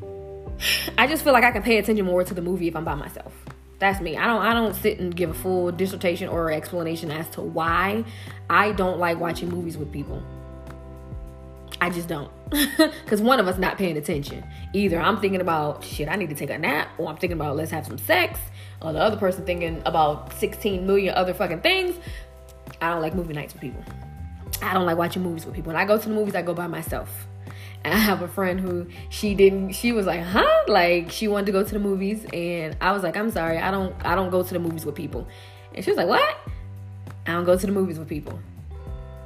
I 0.98 1.06
just 1.06 1.24
feel 1.24 1.32
like 1.32 1.44
I 1.44 1.50
can 1.50 1.62
pay 1.62 1.78
attention 1.78 2.04
more 2.04 2.24
to 2.24 2.34
the 2.34 2.42
movie 2.42 2.68
if 2.68 2.76
I'm 2.76 2.84
by 2.84 2.94
myself. 2.94 3.32
That's 3.78 4.00
me. 4.00 4.16
I 4.16 4.26
don't 4.26 4.42
I 4.42 4.54
don't 4.54 4.74
sit 4.74 4.98
and 4.98 5.14
give 5.14 5.30
a 5.30 5.34
full 5.34 5.72
dissertation 5.72 6.28
or 6.28 6.50
explanation 6.50 7.10
as 7.10 7.28
to 7.30 7.42
why 7.42 8.04
I 8.48 8.72
don't 8.72 8.98
like 8.98 9.18
watching 9.18 9.48
movies 9.48 9.76
with 9.76 9.92
people. 9.92 10.22
I 11.80 11.90
just 11.90 12.08
don't. 12.08 12.30
Because 13.04 13.20
one 13.20 13.40
of 13.40 13.48
us 13.48 13.58
not 13.58 13.76
paying 13.76 13.96
attention. 13.96 14.44
Either 14.72 14.98
I'm 14.98 15.20
thinking 15.20 15.40
about, 15.40 15.84
shit, 15.84 16.08
I 16.08 16.16
need 16.16 16.30
to 16.30 16.34
take 16.34 16.50
a 16.50 16.56
nap, 16.56 16.88
or 16.98 17.08
I'm 17.08 17.16
thinking 17.16 17.38
about, 17.38 17.56
let's 17.56 17.70
have 17.72 17.84
some 17.84 17.98
sex, 17.98 18.40
or 18.80 18.92
the 18.92 19.00
other 19.00 19.16
person 19.16 19.44
thinking 19.44 19.82
about 19.84 20.32
16 20.34 20.86
million 20.86 21.14
other 21.14 21.34
fucking 21.34 21.60
things. 21.60 21.94
I 22.80 22.90
don't 22.90 23.02
like 23.02 23.14
movie 23.14 23.34
nights 23.34 23.52
with 23.52 23.60
people. 23.60 23.84
I 24.62 24.72
don't 24.72 24.86
like 24.86 24.96
watching 24.96 25.22
movies 25.22 25.44
with 25.44 25.54
people. 25.54 25.72
When 25.72 25.80
I 25.80 25.84
go 25.84 25.98
to 25.98 26.08
the 26.08 26.14
movies, 26.14 26.34
I 26.34 26.42
go 26.42 26.54
by 26.54 26.66
myself. 26.66 27.26
I 27.84 27.96
have 27.96 28.22
a 28.22 28.28
friend 28.28 28.58
who 28.58 28.86
she 29.10 29.34
didn't 29.34 29.72
she 29.72 29.92
was 29.92 30.06
like, 30.06 30.22
"Huh?" 30.22 30.64
Like 30.66 31.10
she 31.10 31.28
wanted 31.28 31.46
to 31.46 31.52
go 31.52 31.62
to 31.62 31.72
the 31.72 31.78
movies 31.78 32.24
and 32.32 32.76
I 32.80 32.92
was 32.92 33.02
like, 33.02 33.16
"I'm 33.16 33.30
sorry. 33.30 33.58
I 33.58 33.70
don't 33.70 33.94
I 34.04 34.14
don't 34.14 34.30
go 34.30 34.42
to 34.42 34.52
the 34.52 34.60
movies 34.60 34.86
with 34.86 34.94
people." 34.94 35.26
And 35.74 35.84
she 35.84 35.90
was 35.90 35.98
like, 35.98 36.08
"What?" 36.08 36.36
I 37.26 37.32
don't 37.32 37.44
go 37.44 37.56
to 37.56 37.66
the 37.66 37.72
movies 37.72 37.98
with 37.98 38.08
people. 38.08 38.38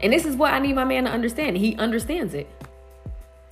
And 0.00 0.12
this 0.12 0.24
is 0.24 0.36
what 0.36 0.52
I 0.52 0.58
need 0.58 0.74
my 0.74 0.84
man 0.84 1.04
to 1.04 1.10
understand. 1.10 1.56
He 1.56 1.76
understands 1.76 2.34
it. 2.34 2.48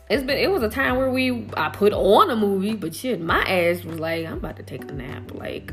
It's 0.09 0.23
been 0.23 0.39
it 0.39 0.51
was 0.51 0.63
a 0.63 0.69
time 0.69 0.97
where 0.97 1.11
we 1.11 1.49
I 1.57 1.69
put 1.69 1.93
on 1.93 2.31
a 2.31 2.37
movie, 2.37 2.75
but 2.75 2.95
shit, 2.95 3.21
my 3.21 3.43
ass 3.43 3.85
was 3.85 3.99
like, 3.99 4.27
I'm 4.27 4.35
about 4.35 4.57
to 4.57 4.63
take 4.63 4.85
a 4.85 4.93
nap. 4.93 5.35
Like, 5.35 5.73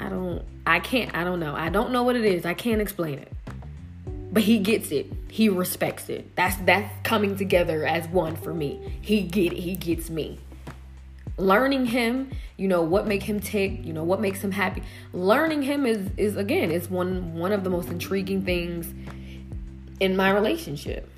I 0.00 0.08
don't 0.08 0.42
I 0.66 0.80
can't 0.80 1.14
I 1.16 1.24
don't 1.24 1.40
know. 1.40 1.54
I 1.54 1.70
don't 1.70 1.90
know 1.90 2.02
what 2.02 2.16
it 2.16 2.24
is. 2.24 2.44
I 2.44 2.54
can't 2.54 2.82
explain 2.82 3.18
it. 3.18 3.32
But 4.34 4.42
he 4.42 4.58
gets 4.58 4.90
it. 4.90 5.06
He 5.30 5.48
respects 5.48 6.08
it. 6.08 6.34
That's 6.34 6.56
that's 6.56 6.92
coming 7.04 7.36
together 7.36 7.86
as 7.86 8.08
one 8.08 8.34
for 8.34 8.52
me. 8.52 8.98
He 9.00 9.22
get 9.22 9.52
it. 9.52 9.60
He 9.60 9.76
gets 9.76 10.10
me. 10.10 10.40
Learning 11.38 11.86
him, 11.86 12.32
you 12.56 12.66
know, 12.66 12.82
what 12.82 13.06
make 13.06 13.22
him 13.22 13.38
tick, 13.38 13.84
you 13.84 13.92
know, 13.92 14.02
what 14.02 14.20
makes 14.20 14.40
him 14.40 14.50
happy. 14.50 14.82
Learning 15.12 15.62
him 15.62 15.86
is 15.86 16.10
is 16.16 16.36
again, 16.36 16.72
is 16.72 16.90
one 16.90 17.38
one 17.38 17.52
of 17.52 17.62
the 17.62 17.70
most 17.70 17.90
intriguing 17.90 18.44
things 18.44 18.92
in 20.00 20.16
my 20.16 20.30
relationship 20.30 21.08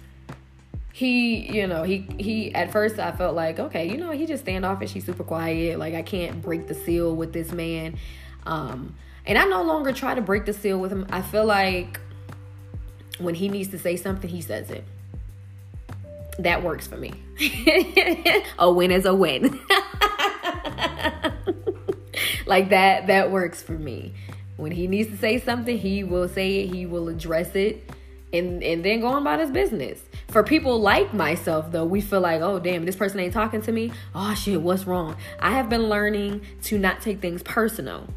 he 0.92 1.52
you 1.54 1.66
know 1.66 1.82
he 1.82 2.06
he 2.18 2.54
at 2.54 2.72
first 2.72 2.98
i 2.98 3.12
felt 3.12 3.34
like 3.34 3.58
okay 3.58 3.86
you 3.86 3.98
know 3.98 4.12
he 4.12 4.24
just 4.24 4.42
standoffish 4.42 4.92
he's 4.92 5.04
super 5.04 5.24
quiet 5.24 5.78
like 5.78 5.92
i 5.92 6.00
can't 6.00 6.40
break 6.40 6.68
the 6.68 6.74
seal 6.74 7.14
with 7.14 7.34
this 7.34 7.52
man 7.52 7.98
um 8.46 8.94
and 9.26 9.36
i 9.36 9.44
no 9.44 9.62
longer 9.62 9.92
try 9.92 10.14
to 10.14 10.22
break 10.22 10.46
the 10.46 10.54
seal 10.54 10.78
with 10.78 10.90
him 10.90 11.06
i 11.10 11.20
feel 11.20 11.44
like 11.44 12.00
when 13.18 13.34
he 13.34 13.48
needs 13.48 13.68
to 13.70 13.78
say 13.78 13.96
something 13.96 14.28
he 14.30 14.40
says 14.40 14.70
it 14.70 14.84
that 16.38 16.62
works 16.62 16.86
for 16.86 16.96
me 16.96 17.12
a 18.58 18.70
win 18.70 18.90
is 18.90 19.04
a 19.06 19.14
win 19.14 19.44
like 22.46 22.68
that 22.70 23.06
that 23.06 23.30
works 23.30 23.62
for 23.62 23.72
me 23.72 24.12
when 24.56 24.72
he 24.72 24.86
needs 24.86 25.10
to 25.10 25.16
say 25.16 25.38
something 25.38 25.78
he 25.78 26.04
will 26.04 26.28
say 26.28 26.60
it 26.60 26.74
he 26.74 26.86
will 26.86 27.08
address 27.08 27.54
it 27.54 27.90
and 28.32 28.62
and 28.62 28.84
then 28.84 29.00
go 29.00 29.08
on 29.08 29.22
about 29.22 29.40
his 29.40 29.50
business. 29.50 30.00
For 30.28 30.42
people 30.42 30.80
like 30.80 31.14
myself 31.14 31.72
though, 31.72 31.84
we 31.84 32.00
feel 32.00 32.20
like, 32.20 32.40
"Oh 32.40 32.58
damn, 32.58 32.84
this 32.84 32.96
person 32.96 33.20
ain't 33.20 33.32
talking 33.32 33.62
to 33.62 33.72
me. 33.72 33.92
Oh 34.14 34.34
shit, 34.34 34.60
what's 34.60 34.86
wrong?" 34.86 35.16
I 35.40 35.52
have 35.52 35.68
been 35.68 35.88
learning 35.88 36.42
to 36.64 36.78
not 36.78 37.00
take 37.00 37.20
things 37.20 37.42
personal. 37.42 38.08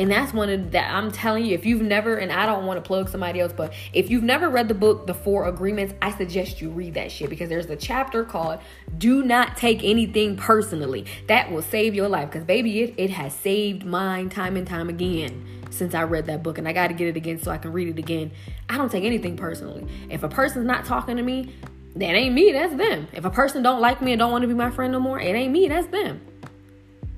And 0.00 0.10
that's 0.10 0.32
one 0.32 0.48
of 0.48 0.70
that 0.70 0.90
I'm 0.94 1.10
telling 1.10 1.44
you, 1.44 1.52
if 1.52 1.66
you've 1.66 1.82
never, 1.82 2.16
and 2.16 2.32
I 2.32 2.46
don't 2.46 2.64
want 2.64 2.82
to 2.82 2.88
plug 2.88 3.10
somebody 3.10 3.38
else, 3.38 3.52
but 3.54 3.74
if 3.92 4.08
you've 4.08 4.22
never 4.22 4.48
read 4.48 4.66
the 4.66 4.74
book, 4.74 5.06
The 5.06 5.12
Four 5.12 5.46
Agreements, 5.46 5.92
I 6.00 6.16
suggest 6.16 6.62
you 6.62 6.70
read 6.70 6.94
that 6.94 7.12
shit 7.12 7.28
because 7.28 7.50
there's 7.50 7.66
a 7.66 7.76
chapter 7.76 8.24
called 8.24 8.60
Do 8.96 9.22
Not 9.22 9.58
Take 9.58 9.84
Anything 9.84 10.38
Personally. 10.38 11.04
That 11.28 11.52
will 11.52 11.60
save 11.60 11.94
your 11.94 12.08
life. 12.08 12.30
Because 12.30 12.44
baby, 12.44 12.80
it, 12.80 12.94
it 12.96 13.10
has 13.10 13.34
saved 13.34 13.84
mine 13.84 14.30
time 14.30 14.56
and 14.56 14.66
time 14.66 14.88
again 14.88 15.66
since 15.68 15.94
I 15.94 16.04
read 16.04 16.24
that 16.28 16.42
book, 16.42 16.56
and 16.56 16.66
I 16.66 16.72
got 16.72 16.86
to 16.88 16.94
get 16.94 17.08
it 17.08 17.18
again 17.18 17.38
so 17.38 17.50
I 17.50 17.58
can 17.58 17.74
read 17.74 17.88
it 17.88 17.98
again. 17.98 18.30
I 18.70 18.78
don't 18.78 18.90
take 18.90 19.04
anything 19.04 19.36
personally. 19.36 19.86
If 20.08 20.22
a 20.22 20.28
person's 20.28 20.64
not 20.64 20.86
talking 20.86 21.18
to 21.18 21.22
me, 21.22 21.54
that 21.96 22.14
ain't 22.14 22.34
me, 22.34 22.52
that's 22.52 22.74
them. 22.74 23.06
If 23.12 23.26
a 23.26 23.30
person 23.30 23.62
don't 23.62 23.82
like 23.82 24.00
me 24.00 24.12
and 24.12 24.18
don't 24.18 24.32
want 24.32 24.40
to 24.42 24.48
be 24.48 24.54
my 24.54 24.70
friend 24.70 24.92
no 24.92 24.98
more, 24.98 25.20
it 25.20 25.36
ain't 25.36 25.52
me, 25.52 25.68
that's 25.68 25.88
them. 25.88 26.22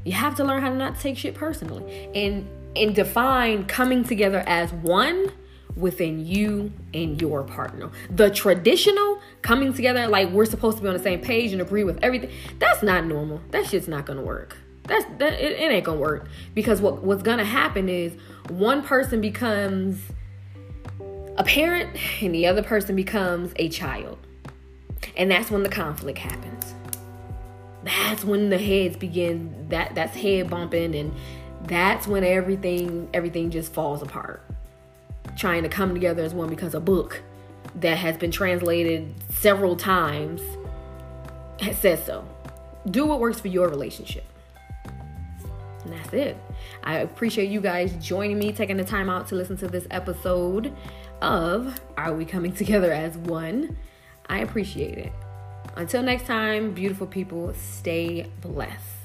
You 0.02 0.14
have 0.14 0.34
to 0.38 0.44
learn 0.44 0.60
how 0.60 0.68
to 0.70 0.74
not 0.74 0.98
take 0.98 1.16
shit 1.16 1.36
personally 1.36 2.10
and 2.12 2.48
and 2.76 2.94
define 2.94 3.64
coming 3.64 4.04
together 4.04 4.42
as 4.46 4.72
one 4.72 5.30
within 5.76 6.24
you 6.24 6.72
and 6.92 7.20
your 7.20 7.42
partner. 7.44 7.90
The 8.10 8.30
traditional 8.30 9.20
coming 9.40 9.72
together 9.72 10.06
like 10.06 10.30
we're 10.30 10.44
supposed 10.44 10.76
to 10.78 10.82
be 10.82 10.88
on 10.88 10.94
the 10.94 11.02
same 11.02 11.20
page 11.20 11.52
and 11.52 11.60
agree 11.60 11.84
with 11.84 11.98
everything, 12.02 12.30
that's 12.58 12.82
not 12.82 13.06
normal. 13.06 13.40
That 13.50 13.66
shit's 13.66 13.88
not 13.88 14.06
gonna 14.06 14.22
work. 14.22 14.56
That's 14.84 15.04
that 15.18 15.34
it, 15.34 15.52
it 15.52 15.72
ain't 15.72 15.84
gonna 15.84 16.00
work 16.00 16.28
because 16.54 16.80
what 16.80 17.02
what's 17.02 17.22
gonna 17.22 17.44
happen 17.44 17.88
is 17.88 18.14
one 18.48 18.82
person 18.82 19.20
becomes 19.20 20.00
a 21.36 21.44
parent 21.44 21.96
and 22.22 22.34
the 22.34 22.46
other 22.46 22.62
person 22.62 22.96
becomes 22.96 23.52
a 23.56 23.68
child, 23.68 24.18
and 25.16 25.30
that's 25.30 25.50
when 25.50 25.62
the 25.62 25.68
conflict 25.68 26.18
happens. 26.18 26.74
That's 27.84 28.24
when 28.24 28.50
the 28.50 28.58
heads 28.58 28.96
begin. 28.96 29.68
That 29.68 29.94
that's 29.94 30.16
head 30.16 30.50
bumping, 30.50 30.94
and 30.94 31.14
that's 31.64 32.06
when 32.06 32.24
everything 32.24 33.08
everything 33.14 33.50
just 33.50 33.72
falls 33.72 34.02
apart. 34.02 34.42
Trying 35.36 35.62
to 35.62 35.68
come 35.68 35.94
together 35.94 36.22
as 36.22 36.34
one 36.34 36.48
because 36.48 36.74
a 36.74 36.80
book 36.80 37.22
that 37.76 37.98
has 37.98 38.16
been 38.16 38.30
translated 38.30 39.14
several 39.30 39.76
times 39.76 40.42
says 41.80 42.04
so. 42.04 42.24
Do 42.90 43.06
what 43.06 43.20
works 43.20 43.40
for 43.40 43.48
your 43.48 43.68
relationship. 43.68 44.24
And 45.84 45.92
that's 45.92 46.12
it. 46.12 46.36
I 46.84 46.98
appreciate 46.98 47.50
you 47.50 47.60
guys 47.60 47.92
joining 48.04 48.38
me, 48.38 48.52
taking 48.52 48.76
the 48.76 48.84
time 48.84 49.08
out 49.08 49.28
to 49.28 49.34
listen 49.34 49.56
to 49.58 49.68
this 49.68 49.86
episode 49.90 50.72
of 51.20 51.80
Are 51.96 52.12
We 52.12 52.24
Coming 52.24 52.52
Together 52.52 52.92
as 52.92 53.16
One? 53.16 53.76
I 54.28 54.40
appreciate 54.40 54.98
it. 54.98 55.12
Until 55.76 56.02
next 56.02 56.26
time, 56.26 56.72
beautiful 56.72 57.06
people, 57.06 57.54
stay 57.54 58.26
blessed. 58.40 59.01